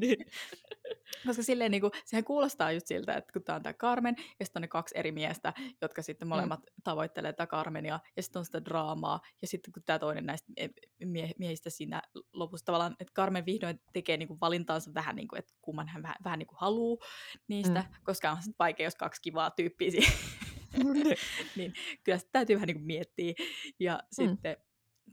niin. 0.00 0.26
Koska 1.26 1.42
silleen 1.42 1.70
niin 1.70 1.80
kuin, 1.80 1.92
sehän 2.04 2.24
kuulostaa 2.24 2.72
just 2.72 2.86
siltä, 2.86 3.14
että 3.14 3.32
kun 3.32 3.42
tää 3.42 3.56
on 3.56 3.62
tää 3.62 3.72
Carmen, 3.72 4.16
ja 4.18 4.46
sitten 4.46 4.60
on 4.60 4.62
ne 4.62 4.68
kaksi 4.68 4.98
eri 4.98 5.12
miestä, 5.12 5.52
jotka 5.82 6.02
sitten 6.02 6.28
molemmat 6.28 6.60
mm. 6.60 6.82
tavoittelee 6.84 7.32
tätä 7.32 7.46
Carmenia, 7.46 8.00
ja 8.16 8.22
sitten 8.22 8.40
on 8.40 8.44
sitä 8.44 8.64
draamaa, 8.64 9.20
ja 9.42 9.48
sitten 9.48 9.72
kun 9.72 9.82
tämä 9.86 9.98
toinen 9.98 10.26
näistä 10.26 10.52
mie- 11.04 11.34
miehistä 11.38 11.70
siinä 11.70 12.02
lopussa 12.32 12.64
tavallaan, 12.64 12.96
että 13.00 13.12
Carmen 13.14 13.46
vihdoin 13.46 13.80
tekee 13.92 14.16
niin 14.16 14.28
kuin 14.28 14.40
valintaansa 14.40 14.94
vähän 14.94 15.16
niin 15.16 15.28
kuin, 15.28 15.38
että 15.38 15.54
kumman 15.62 15.88
hän 15.88 16.02
vähän, 16.02 16.16
vähän 16.24 16.38
niin 16.38 16.46
kuin 16.46 16.58
haluaa 16.60 17.06
niistä, 17.48 17.80
mm. 17.80 18.04
koska 18.04 18.30
on 18.30 18.36
sitten 18.36 18.54
vaikea, 18.58 18.86
jos 18.86 18.94
kaksi 18.94 19.22
kivaa 19.22 19.50
tyyppiä 19.50 19.90
siihen. 19.90 20.12
niin 21.56 21.74
kyllä 22.04 22.18
sitä 22.18 22.30
täytyy 22.32 22.56
vähän 22.56 22.66
niin 22.66 22.76
kuin 22.76 22.86
miettiä. 22.86 23.34
Ja 23.80 23.94
mm. 23.94 24.08
sitten 24.10 24.56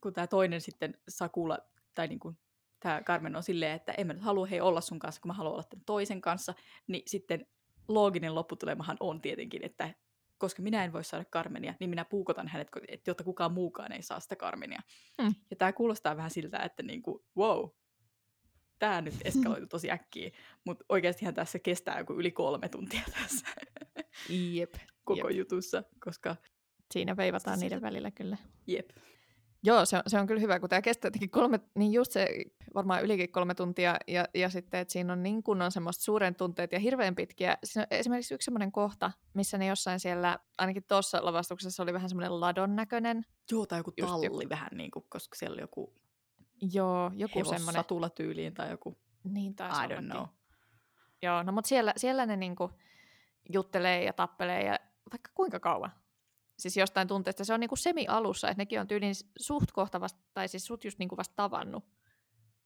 kun 0.01 0.13
tämä 0.13 0.27
toinen 0.27 0.61
sitten 0.61 0.97
Sakula, 1.09 1.57
tai 1.95 2.07
niin 2.07 2.19
kuin 2.19 2.37
tämä 2.79 3.01
Carmen 3.01 3.35
on 3.35 3.43
silleen, 3.43 3.75
että 3.75 3.91
en 3.91 4.07
mä 4.07 4.13
nyt 4.13 4.23
halua 4.23 4.45
hei 4.45 4.61
olla 4.61 4.81
sun 4.81 4.99
kanssa, 4.99 5.21
kun 5.21 5.29
mä 5.29 5.33
haluan 5.33 5.53
olla 5.53 5.63
tämän 5.63 5.85
toisen 5.85 6.21
kanssa, 6.21 6.53
niin 6.87 7.03
sitten 7.07 7.47
looginen 7.87 8.35
lopputulemahan 8.35 8.97
on 8.99 9.21
tietenkin, 9.21 9.65
että 9.65 9.93
koska 10.39 10.61
minä 10.61 10.83
en 10.83 10.93
voi 10.93 11.03
saada 11.03 11.25
Carmenia, 11.25 11.73
niin 11.79 11.89
minä 11.89 12.05
puukotan 12.05 12.47
hänet, 12.47 12.67
jotta 13.07 13.23
kukaan 13.23 13.51
muukaan 13.53 13.91
ei 13.91 14.01
saa 14.01 14.19
sitä 14.19 14.35
Carmenia. 14.35 14.79
Mm. 15.21 15.33
Ja 15.49 15.55
tämä 15.55 15.73
kuulostaa 15.73 16.17
vähän 16.17 16.31
siltä, 16.31 16.57
että 16.57 16.83
niinku, 16.83 17.25
wow, 17.37 17.69
tämä 18.79 19.01
nyt 19.01 19.13
eskaloitu 19.23 19.67
tosi 19.67 19.91
äkkiä, 19.91 20.31
mutta 20.65 20.85
oikeastihan 20.89 21.33
tässä 21.33 21.59
kestää 21.59 21.99
joku 21.99 22.13
yli 22.13 22.31
kolme 22.31 22.69
tuntia 22.69 23.01
tässä 23.21 23.47
Jep. 24.29 24.73
koko 25.03 25.29
Jep. 25.29 25.37
jutussa, 25.37 25.83
koska 26.05 26.35
Siinä 26.93 27.17
veivataan 27.17 27.57
Siitä- 27.57 27.65
niiden 27.75 27.81
välillä 27.81 28.11
kyllä. 28.11 28.37
jep. 28.67 28.89
Joo, 29.63 29.85
se 29.85 29.97
on, 29.97 30.03
se 30.07 30.19
on 30.19 30.27
kyllä 30.27 30.41
hyvä, 30.41 30.59
kun 30.59 30.69
tämä 30.69 30.81
kestää 30.81 31.07
jotenkin 31.07 31.29
kolme, 31.29 31.59
niin 31.75 31.91
just 31.93 32.11
se 32.11 32.27
varmaan 32.73 33.03
ylikin 33.03 33.31
kolme 33.31 33.55
tuntia, 33.55 33.97
ja, 34.07 34.25
ja 34.35 34.49
sitten, 34.49 34.79
että 34.79 34.91
siinä 34.91 35.13
on 35.13 35.23
niin 35.23 35.43
kunnon 35.43 35.71
semmoista 35.71 36.03
suuren 36.03 36.35
tunteet 36.35 36.71
ja 36.71 36.79
hirveän 36.79 37.15
pitkiä. 37.15 37.57
Siinä 37.63 37.81
on 37.91 37.97
esimerkiksi 37.97 38.33
yksi 38.33 38.45
semmoinen 38.45 38.71
kohta, 38.71 39.11
missä 39.33 39.57
ne 39.57 39.65
jossain 39.65 39.99
siellä, 39.99 40.39
ainakin 40.57 40.83
tuossa 40.87 41.25
lavastuksessa 41.25 41.83
oli 41.83 41.93
vähän 41.93 42.09
semmoinen 42.09 42.39
ladon 42.39 42.75
näköinen. 42.75 43.25
Joo, 43.51 43.65
tai 43.65 43.79
joku 43.79 43.91
talli 43.91 44.25
joku- 44.25 44.49
vähän, 44.49 44.69
niin 44.73 44.91
kuin, 44.91 45.05
koska 45.09 45.35
siellä 45.35 45.53
oli 45.53 45.61
joku 45.61 45.93
Joo, 46.73 47.11
joku 47.15 47.43
semmoinen. 47.45 47.83
tyyliin 48.15 48.53
tai 48.53 48.69
joku, 48.69 48.97
Niin 49.23 49.55
taisi 49.55 49.81
I 49.81 49.83
don't 49.83 49.85
ollakin. 49.85 50.09
know. 50.09 50.25
Joo, 51.21 51.43
no 51.43 51.51
mutta 51.51 51.67
siellä, 51.67 51.93
siellä 51.97 52.25
ne 52.25 52.35
niinku 52.35 52.71
juttelee 53.53 54.03
ja 54.03 54.13
tappelee 54.13 54.63
ja 54.63 54.79
vaikka 55.13 55.31
kuinka 55.33 55.59
kauan. 55.59 55.91
Siis 56.59 56.77
jostain 56.77 57.07
tunteesta. 57.07 57.45
Se 57.45 57.53
on 57.53 57.59
niinku 57.59 57.75
semi-alussa, 57.75 58.49
että 58.49 58.61
nekin 58.61 58.79
on 58.79 58.87
tyylin 58.87 59.13
suht 59.39 59.71
kohta 59.71 60.01
vasta, 60.01 60.19
tai 60.33 60.47
siis 60.47 60.65
sut 60.65 60.83
just 60.83 60.99
niinku 60.99 61.17
vasta 61.17 61.35
tavannut. 61.35 61.83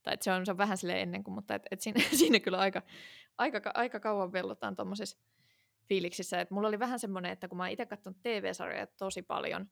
Tai 0.02 0.16
se 0.20 0.32
on, 0.32 0.46
se 0.46 0.52
on 0.52 0.58
vähän 0.58 0.78
sille 0.78 1.02
ennen 1.02 1.24
kuin, 1.24 1.34
mutta 1.34 1.54
et, 1.54 1.62
et 1.70 1.80
siinä, 1.80 2.04
siinä 2.18 2.40
kyllä 2.40 2.58
aika, 2.58 2.82
aika, 3.38 3.70
aika 3.74 4.00
kauan 4.00 4.32
vellotaan 4.32 4.76
tuommoisissa 4.76 5.18
fiiliksissä. 5.88 6.40
Et 6.40 6.50
mulla 6.50 6.68
oli 6.68 6.78
vähän 6.78 6.98
semmoinen, 6.98 7.32
että 7.32 7.48
kun 7.48 7.58
mä 7.58 7.68
itse 7.68 7.86
katsonut 7.86 8.22
TV-sarjoja 8.22 8.86
tosi 8.86 9.22
paljon, 9.22 9.70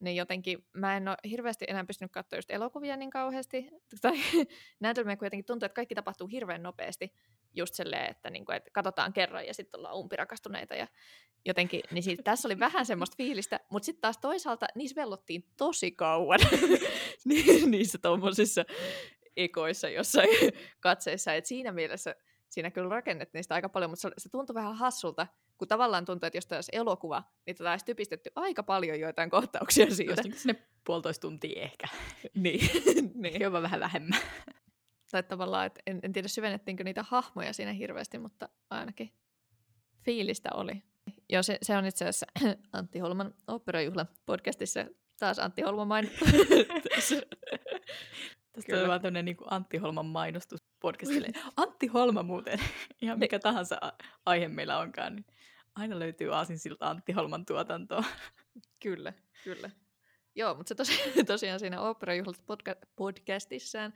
niin 0.00 0.16
jotenkin 0.16 0.66
mä 0.72 0.96
en 0.96 1.08
ole 1.08 1.16
hirveästi 1.30 1.64
enää 1.68 1.84
pystynyt 1.84 2.12
katsoa 2.12 2.38
just 2.38 2.50
elokuvia 2.50 2.96
niin 2.96 3.10
kauheasti. 3.10 3.68
Tai 4.00 4.12
näytelmiä, 4.80 5.16
kun 5.16 5.26
jotenkin 5.26 5.46
tuntuu, 5.46 5.66
että 5.66 5.76
kaikki 5.76 5.94
tapahtuu 5.94 6.26
hirveän 6.26 6.62
nopeasti. 6.62 7.12
Just 7.54 7.74
silleen, 7.74 8.10
että, 8.10 8.30
niinku, 8.30 8.52
että 8.52 8.70
katsotaan 8.70 9.12
kerran 9.12 9.46
ja 9.46 9.54
sitten 9.54 9.78
ollaan 9.78 9.96
umpirakastuneita. 9.96 10.74
Ja 10.74 10.86
jotenkin, 11.44 11.80
niin 11.90 12.02
siitä, 12.02 12.22
tässä 12.22 12.48
oli 12.48 12.58
vähän 12.58 12.86
semmoista 12.86 13.16
fiilistä, 13.16 13.60
mutta 13.70 13.86
sitten 13.86 14.00
taas 14.00 14.18
toisaalta 14.18 14.66
niissä 14.74 15.00
vellottiin 15.00 15.44
tosi 15.56 15.90
kauan 15.90 16.38
Ni- 17.24 17.66
niissä 17.66 17.98
tuommoisissa 18.02 18.64
ekoissa 19.36 19.88
jossain 19.88 20.28
katseissa. 20.80 21.34
Et 21.34 21.46
siinä 21.46 21.72
mielessä 21.72 22.14
siinä 22.48 22.70
kyllä 22.70 22.88
rakennettiin 22.88 23.38
niistä 23.38 23.54
aika 23.54 23.68
paljon, 23.68 23.90
mutta 23.90 24.00
se, 24.02 24.10
se 24.18 24.28
tuntui 24.28 24.54
vähän 24.54 24.76
hassulta, 24.76 25.26
kun 25.58 25.68
tavallaan 25.68 26.04
tuntuu, 26.04 26.26
että 26.26 26.36
jos 26.36 26.46
tämä 26.46 26.56
olisi 26.56 26.70
elokuva, 26.74 27.22
niin 27.46 27.56
tätä 27.56 27.70
olisi 27.70 27.84
typistetty 27.84 28.30
aika 28.34 28.62
paljon 28.62 29.00
joitain 29.00 29.30
kohtauksia 29.30 29.94
siitä. 29.94 30.12
Jos 30.12 30.24
niin 30.24 30.38
sinne 30.38 30.62
puolitoista 30.84 31.20
tuntia 31.20 31.62
ehkä. 31.62 31.86
niin. 32.34 32.70
niin. 33.22 33.40
Jopa 33.40 33.62
vähän 33.62 33.80
vähemmän. 33.80 34.20
Tai 35.12 35.22
tavallaan, 35.22 35.66
että 35.66 35.80
en, 35.86 36.00
en 36.02 36.12
tiedä 36.12 36.28
syvennettiinkö 36.28 36.84
niitä 36.84 37.04
hahmoja 37.08 37.52
siinä 37.52 37.72
hirveästi, 37.72 38.18
mutta 38.18 38.48
ainakin 38.70 39.12
fiilistä 40.04 40.48
oli. 40.54 40.82
Joo, 41.30 41.42
se, 41.42 41.58
se 41.62 41.76
on 41.76 41.86
itse 41.86 42.04
asiassa 42.04 42.26
Antti 42.72 42.98
Holman 42.98 43.34
operajuhla 43.46 44.06
podcastissa. 44.26 44.84
Taas 45.18 45.38
Antti 45.38 45.62
Holma 45.62 45.84
mainittu. 45.84 46.24
Tästä 48.52 48.66
Kyllä. 48.66 48.82
on 48.82 48.88
vaan 48.88 49.00
tämmöinen 49.00 49.24
niin 49.24 49.36
Antti 49.50 49.76
Holman 49.76 50.06
mainostus 50.06 50.62
podcastille. 50.80 51.28
Antti 51.56 51.86
Holma 51.86 52.22
muuten, 52.22 52.58
ihan 53.02 53.18
mikä 53.18 53.38
tahansa 53.38 53.78
aihe 54.26 54.48
meillä 54.48 54.78
onkaan, 54.78 55.16
niin 55.16 55.26
aina 55.74 55.98
löytyy 55.98 56.34
aasinsilta 56.34 56.90
Antti 56.90 57.12
Holman 57.12 57.46
tuotantoa. 57.46 58.04
Kyllä, 58.82 59.12
kyllä. 59.44 59.70
Joo, 60.34 60.54
mutta 60.54 60.68
se 60.68 60.74
tosi, 60.74 61.24
tosiaan 61.26 61.60
siinä 61.60 61.80
operajuhlat 61.80 62.38
podca- 62.38 62.88
podcastissaan 62.96 63.92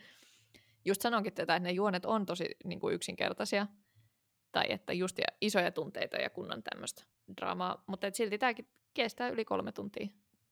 just 0.86 1.00
sanonkin 1.02 1.32
tätä, 1.32 1.56
että 1.56 1.68
ne 1.68 1.72
juonet 1.72 2.04
on 2.04 2.26
tosi 2.26 2.44
niin 2.64 2.80
kuin 2.80 2.94
yksinkertaisia. 2.94 3.66
Tai 4.52 4.64
että 4.68 4.92
just 4.92 5.18
ja 5.18 5.24
isoja 5.40 5.72
tunteita 5.72 6.16
ja 6.16 6.30
kunnon 6.30 6.62
tämmöistä 6.62 7.04
draamaa. 7.36 7.84
Mutta 7.86 8.06
et 8.06 8.14
silti 8.14 8.38
tämäkin 8.38 8.68
kestää 8.94 9.28
yli 9.28 9.44
kolme 9.44 9.72
tuntia. 9.72 10.06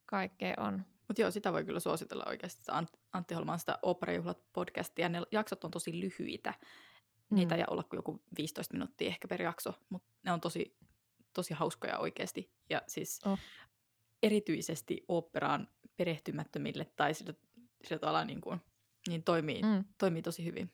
Kaikkea 0.06 0.54
on. 0.58 0.84
Mutta 1.08 1.20
joo, 1.22 1.30
sitä 1.30 1.52
voi 1.52 1.64
kyllä 1.64 1.80
suositella 1.80 2.24
oikeasti, 2.26 2.62
Ant- 2.72 2.98
Antti 3.12 3.34
Holman 3.34 3.58
sitä 3.58 3.78
Operajuhlat 3.82 4.38
podcastia. 4.52 5.08
Ne 5.08 5.22
jaksot 5.32 5.64
on 5.64 5.70
tosi 5.70 6.00
lyhyitä. 6.00 6.54
Niitä 7.30 7.54
Mm. 7.54 7.58
ei 7.58 7.64
olla 7.70 7.82
kuin 7.82 7.98
joku 7.98 8.22
15 8.38 8.74
minuuttia 8.74 9.08
ehkä 9.08 9.28
per 9.28 9.42
jakso, 9.42 9.72
mutta 9.88 10.08
ne 10.22 10.32
on 10.32 10.40
tosi, 10.40 10.76
tosi 11.32 11.54
hauskoja 11.54 11.98
oikeasti. 11.98 12.52
Ja 12.70 12.82
siis 12.86 13.20
Oh. 13.26 13.38
erityisesti 14.22 15.04
operaan 15.08 15.68
perehtymättömille 15.96 16.84
tai 16.96 17.14
sillä, 17.14 17.34
sillä 17.84 17.98
tavalla 17.98 18.24
niin, 18.24 18.40
kuin, 18.40 18.60
niin 19.08 19.22
toimii, 19.24 19.62
mm. 19.62 19.84
Toimii 19.98 20.22
tosi 20.22 20.44
hyvin. 20.44 20.70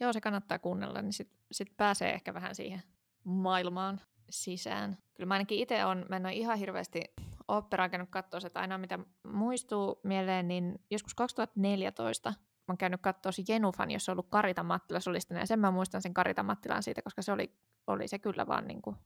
Joo, 0.00 0.12
se 0.12 0.20
kannattaa 0.20 0.58
kuunnella, 0.58 1.02
niin 1.02 1.12
sitten 1.12 1.38
sit 1.52 1.76
pääsee 1.76 2.12
ehkä 2.12 2.34
vähän 2.34 2.54
siihen 2.54 2.82
maailmaan 3.24 4.00
sisään. 4.30 4.98
Kyllä 5.14 5.28
mä 5.28 5.34
ainakin 5.34 5.58
itse 5.58 5.84
on, 5.84 6.06
mä 6.08 6.16
en 6.16 6.26
ole 6.26 6.34
ihan 6.34 6.58
hirveästi 6.58 7.00
operaa 7.48 7.88
käynyt 7.88 8.10
katsoa 8.10 8.40
sitä, 8.40 8.60
ainoa 8.60 8.78
mitä 8.78 8.98
muistuu 9.32 10.00
mieleen, 10.04 10.48
niin 10.48 10.80
joskus 10.90 11.14
2014 11.14 12.34
mä 12.68 12.72
oon 12.72 12.78
käynyt 12.78 13.00
katsoa 13.00 13.32
se 13.32 13.42
Jenufan, 13.48 13.90
jossa 13.90 14.12
on 14.12 14.14
ollut 14.14 14.30
Karita 14.30 14.62
Mattila 14.62 15.00
solistina, 15.00 15.40
ja 15.40 15.46
sen 15.46 15.60
mä 15.60 15.70
muistan 15.70 16.02
sen 16.02 16.14
Karita 16.14 16.42
Mattilan 16.42 16.82
siitä, 16.82 17.02
koska 17.02 17.22
se 17.22 17.32
oli, 17.32 17.52
oli 17.86 18.08
se 18.08 18.18
kyllä 18.18 18.46
vaan 18.46 18.66
niin 18.66 18.82
kuin 18.82 18.96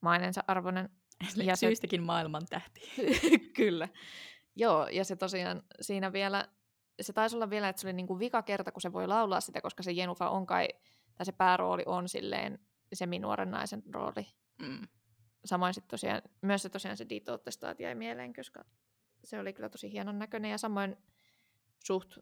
mainensa 0.00 0.44
arvoinen. 0.46 0.88
Ja 1.36 1.44
Ja 1.44 1.56
se- 1.56 1.66
syystäkin 1.66 2.02
maailman 2.02 2.46
tähti. 2.50 2.80
kyllä. 3.56 3.88
Joo, 4.56 4.88
ja 4.88 5.04
se 5.04 5.16
tosiaan 5.16 5.62
siinä 5.80 6.12
vielä, 6.12 6.48
se 7.00 7.12
taisi 7.12 7.36
olla 7.36 7.50
vielä, 7.50 7.68
että 7.68 7.80
se 7.82 7.86
oli 7.86 7.92
niin 7.92 8.06
kuin 8.06 8.18
vika 8.18 8.42
kerta, 8.42 8.72
kun 8.72 8.82
se 8.82 8.92
voi 8.92 9.06
laulaa 9.06 9.40
sitä, 9.40 9.60
koska 9.60 9.82
se 9.82 9.92
Jenufa 9.92 10.30
on 10.30 10.46
kai, 10.46 10.68
tai 11.14 11.26
se 11.26 11.32
päärooli 11.32 11.82
on 11.86 12.08
silleen 12.08 12.58
seminuoren 12.92 13.50
naisen 13.50 13.82
rooli. 13.94 14.26
Mm. 14.62 14.88
Samoin 15.44 15.74
sitten 15.74 15.90
tosiaan, 15.90 16.22
myös 16.42 16.62
se 16.62 16.68
tosiaan 16.68 16.96
se 16.96 17.08
Dito 17.08 17.38
Testaat 17.38 17.80
jäi 17.80 17.94
mieleen, 17.94 18.34
koska 18.34 18.64
se 19.24 19.38
oli 19.38 19.52
kyllä 19.52 19.68
tosi 19.68 19.92
hienon 19.92 20.18
näköinen, 20.18 20.50
ja 20.50 20.58
samoin 20.58 20.96
suht 21.84 22.18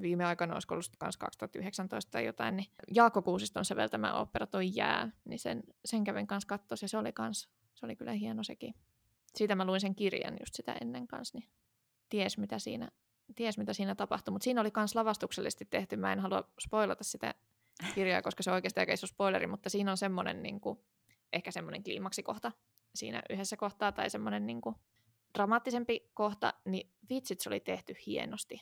viime 0.00 0.24
aikoina, 0.24 0.54
olisiko 0.54 0.74
ollut 0.74 0.96
kans 0.98 1.16
2019 1.16 2.10
tai 2.10 2.24
jotain, 2.24 2.56
niin 2.56 2.66
Jaakko 2.94 3.22
Kuusiston 3.22 3.64
säveltämä 3.64 4.14
opera 4.14 4.46
toi 4.46 4.70
Jää, 4.74 5.10
niin 5.24 5.38
sen, 5.38 5.62
sen 5.84 6.04
kävin 6.04 6.26
kanssa 6.26 6.48
katsoa, 6.48 6.76
ja 6.82 6.88
se 6.88 6.98
oli, 6.98 7.12
kans, 7.12 7.48
se 7.74 7.86
oli 7.86 7.96
kyllä 7.96 8.12
hieno 8.12 8.42
sekin. 8.42 8.74
Siitä 9.34 9.54
mä 9.54 9.64
luin 9.64 9.80
sen 9.80 9.94
kirjan 9.94 10.36
just 10.40 10.54
sitä 10.54 10.76
ennen 10.80 11.06
kanssa, 11.06 11.38
niin 11.38 11.48
ties 12.08 12.38
mitä 12.38 12.58
siinä, 12.58 12.90
ties 13.34 13.58
mitä 13.58 13.72
siinä 13.72 13.94
tapahtui, 13.94 14.32
mutta 14.32 14.44
siinä 14.44 14.60
oli 14.60 14.70
myös 14.76 14.94
lavastuksellisesti 14.94 15.64
tehty, 15.64 15.96
mä 15.96 16.12
en 16.12 16.20
halua 16.20 16.50
spoilata 16.60 17.04
sitä 17.04 17.34
kirjaa, 17.94 18.22
koska 18.26 18.42
se 18.42 18.52
oikeasti 18.52 18.80
aika 18.80 18.92
iso 18.92 19.06
spoileri, 19.06 19.46
mutta 19.46 19.70
siinä 19.70 19.90
on 19.90 19.96
semmoinen 19.96 20.42
niin 20.42 20.60
kuin, 20.60 20.78
ehkä 21.32 21.50
semmoinen 21.50 21.82
kliimaksikohta 21.82 22.52
siinä 22.94 23.22
yhdessä 23.30 23.56
kohtaa 23.56 23.92
tai 23.92 24.10
semmoinen 24.10 24.46
niin 24.46 24.60
kuin, 24.60 24.76
dramaattisempi 25.34 26.10
kohta, 26.14 26.54
niin 26.64 26.90
vitsit 27.10 27.40
se 27.40 27.48
oli 27.48 27.60
tehty 27.60 27.94
hienosti. 28.06 28.60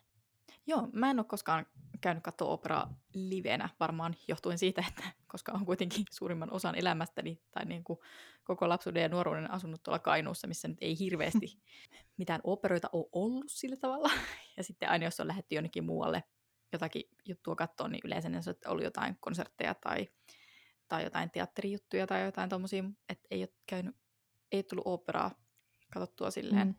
Joo, 0.66 0.88
mä 0.92 1.10
en 1.10 1.18
ole 1.18 1.26
koskaan 1.26 1.66
käynyt 2.00 2.22
katsoa 2.22 2.48
operaa 2.48 2.94
livenä, 3.14 3.68
varmaan 3.80 4.16
johtuen 4.28 4.58
siitä, 4.58 4.84
että 4.88 5.02
koska 5.26 5.52
on 5.52 5.66
kuitenkin 5.66 6.04
suurimman 6.10 6.52
osan 6.52 6.74
elämästäni 6.74 7.42
tai 7.50 7.64
niin 7.64 7.84
kuin 7.84 7.98
koko 8.44 8.68
lapsuuden 8.68 9.02
ja 9.02 9.08
nuoruuden 9.08 9.50
asunut 9.50 9.82
tuolla 9.82 9.98
Kainuussa, 9.98 10.46
missä 10.46 10.68
nyt 10.68 10.78
ei 10.80 10.98
hirveästi 10.98 11.58
mitään 12.18 12.40
operoita 12.44 12.88
ole 12.92 13.08
ollut 13.12 13.44
sillä 13.48 13.76
tavalla. 13.76 14.10
Ja 14.56 14.64
sitten 14.64 14.88
aina 14.88 15.04
jos 15.04 15.20
on 15.20 15.28
lähdetty 15.28 15.54
jonnekin 15.54 15.84
muualle 15.84 16.24
jotakin 16.72 17.02
juttua 17.28 17.56
katsoa, 17.56 17.88
niin 17.88 18.00
yleensä 18.04 18.28
ne 18.28 18.36
on 18.36 18.70
ollut 18.72 18.84
jotain 18.84 19.16
konsertteja 19.20 19.74
tai, 19.74 20.08
tai 20.88 21.04
jotain 21.04 21.30
teatterijuttuja 21.30 22.06
tai 22.06 22.24
jotain 22.24 22.50
tommosia, 22.50 22.84
että 23.08 23.28
ei 23.30 23.42
ole 23.42 23.48
käynyt, 23.66 23.96
ei 24.52 24.58
ole 24.58 24.62
tullut 24.62 24.86
operaa 24.86 25.30
katsottua 25.92 26.30
silleen. 26.30 26.66
Mm. 26.66 26.74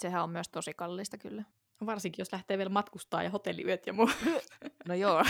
Sehän 0.00 0.22
on 0.22 0.30
myös 0.30 0.48
tosi 0.48 0.74
kallista 0.74 1.18
kyllä. 1.18 1.44
Varsinkin 1.86 2.20
jos 2.22 2.32
lähtee 2.32 2.58
vielä 2.58 2.70
matkustaa 2.70 3.22
ja 3.22 3.30
hotelliyöt 3.30 3.86
ja 3.86 3.92
muu. 3.92 4.10
No 4.88 4.94
joo. 4.94 5.24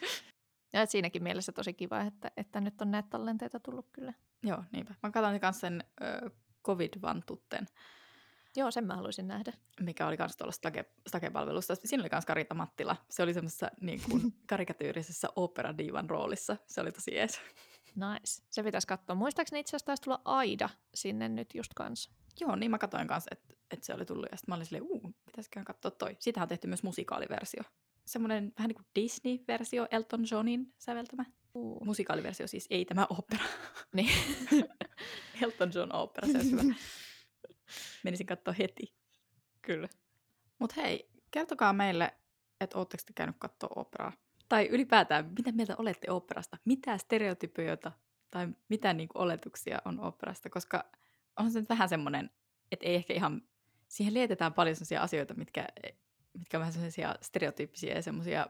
ja 0.72 0.82
et 0.82 0.90
siinäkin 0.90 1.22
mielessä 1.22 1.52
tosi 1.52 1.72
kiva, 1.74 2.00
että, 2.00 2.30
että 2.36 2.60
nyt 2.60 2.80
on 2.80 2.90
näitä 2.90 3.08
tallenteita 3.08 3.60
tullut 3.60 3.88
kyllä. 3.92 4.12
Joo, 4.42 4.64
niinpä. 4.72 4.94
Mä 5.02 5.10
katsoin 5.10 5.40
kanssa 5.40 5.60
sen 5.60 5.84
ö, 6.02 6.30
covid-vantutten, 6.64 7.66
Joo, 8.56 8.70
sen 8.70 8.86
mä 8.86 8.94
haluaisin 8.96 9.28
nähdä. 9.28 9.52
mikä 9.80 10.06
oli 10.06 10.16
kanssa 10.16 10.38
tuolla 10.38 10.52
Stage- 10.52 11.00
Stage-palvelusta. 11.08 11.74
Siinä 11.84 12.02
oli 12.02 12.08
myös 12.12 12.26
Karita 12.26 12.54
Mattila. 12.54 12.96
Se 13.10 13.22
oli 13.22 13.34
semmoisessa 13.34 13.70
niin 13.80 14.00
kuin, 14.10 14.22
karikatyyrisessä 14.48 15.28
operadiivan 15.36 16.10
roolissa. 16.10 16.56
Se 16.66 16.80
oli 16.80 16.92
tosi 16.92 17.14
jees. 17.14 17.40
Nice. 17.94 18.42
Se 18.50 18.62
pitäisi 18.62 18.86
katsoa. 18.86 19.16
Muistaakseni 19.16 19.60
itse 19.60 19.70
asiassa 19.70 19.86
taisi 19.86 20.02
tulla 20.02 20.20
Aida 20.24 20.68
sinne 20.94 21.28
nyt 21.28 21.54
just 21.54 21.74
kanssa. 21.74 22.10
Joo, 22.40 22.56
niin 22.56 22.70
mä 22.70 22.78
katsoin 22.78 23.08
kanssa, 23.08 23.28
että, 23.32 23.54
että 23.70 23.86
se 23.86 23.94
oli 23.94 24.04
tullut. 24.04 24.26
Ja 24.30 24.36
sitten 24.36 24.52
mä 24.52 24.54
olin 24.56 24.66
silleen, 24.66 24.84
uu, 24.84 25.14
pitäisikään 25.36 25.64
katsoa 25.64 25.90
toi. 25.90 26.16
Siitä 26.18 26.42
on 26.42 26.48
tehty 26.48 26.66
myös 26.66 26.82
musikaaliversio. 26.82 27.62
Semmoinen 28.06 28.52
vähän 28.58 28.68
niin 28.68 28.76
kuin 28.76 28.86
Disney-versio, 28.94 29.86
Elton 29.90 30.24
Johnin 30.30 30.74
säveltämä. 30.78 31.24
Uh. 31.54 31.84
Musikaaliversio 31.84 32.46
siis, 32.46 32.66
ei 32.70 32.84
tämä 32.84 33.06
opera. 33.10 33.44
Niin. 33.94 34.10
Elton 35.42 35.70
John 35.74 35.94
opera, 35.94 36.28
se 36.28 36.38
olisi 36.38 36.50
hyvä. 36.50 36.62
Menisin 38.04 38.26
katsoa 38.26 38.54
heti. 38.54 38.94
Kyllä. 39.62 39.88
Mutta 40.58 40.80
hei, 40.80 41.10
kertokaa 41.30 41.72
meille, 41.72 42.14
että 42.60 42.78
ootteko 42.78 43.02
te 43.06 43.12
käynyt 43.12 43.36
katsoa 43.38 43.70
operaa. 43.76 44.12
Tai 44.48 44.66
ylipäätään, 44.66 45.32
mitä 45.36 45.52
mieltä 45.52 45.74
olette 45.78 46.10
operasta? 46.10 46.56
Mitä 46.64 46.98
stereotypioita 46.98 47.92
tai 48.30 48.48
mitä 48.68 48.92
niinku 48.92 49.18
oletuksia 49.18 49.78
on 49.84 50.00
operasta? 50.00 50.50
Koska 50.50 50.84
on 51.36 51.50
se 51.50 51.60
nyt 51.60 51.68
vähän 51.68 51.88
semmoinen, 51.88 52.30
että 52.72 52.86
ei 52.86 52.94
ehkä 52.94 53.14
ihan... 53.14 53.42
Siihen 53.96 54.14
lietetään 54.14 54.52
paljon 54.52 54.76
sellaisia 54.76 55.02
asioita, 55.02 55.34
mitkä, 55.34 55.66
mitkä 56.38 56.56
on 56.56 56.60
vähän 56.60 56.72
sellaisia 56.72 57.14
stereotyyppisiä 57.20 57.94
ja 57.94 58.02
semmoisia... 58.02 58.46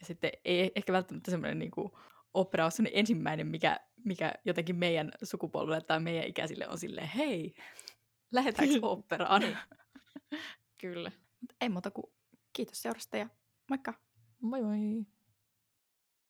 Ja 0.00 0.06
sitten 0.06 0.30
ei 0.44 0.72
ehkä 0.74 0.92
välttämättä 0.92 1.30
semmoinen 1.30 1.58
niinku 1.58 1.98
opera 2.34 2.64
on 2.64 2.72
semmoinen 2.72 2.98
ensimmäinen, 2.98 3.46
mikä, 3.46 3.80
mikä 4.04 4.32
jotenkin 4.44 4.76
meidän 4.76 5.12
sukupolvelle 5.22 5.80
tai 5.80 6.00
meidän 6.00 6.26
ikäisille 6.26 6.68
on 6.68 6.78
silleen, 6.78 7.08
hei, 7.08 7.54
lähdetäänkö 8.32 8.78
operaan? 8.86 9.42
Kyllä. 10.80 11.12
Mut 11.40 11.52
ei 11.60 11.68
muuta 11.68 11.90
kuin 11.90 12.12
kiitos 12.52 12.82
seurasta 12.82 13.16
ja 13.16 13.28
moikka! 13.70 13.94
Moi 14.40 14.62
moi. 14.62 15.06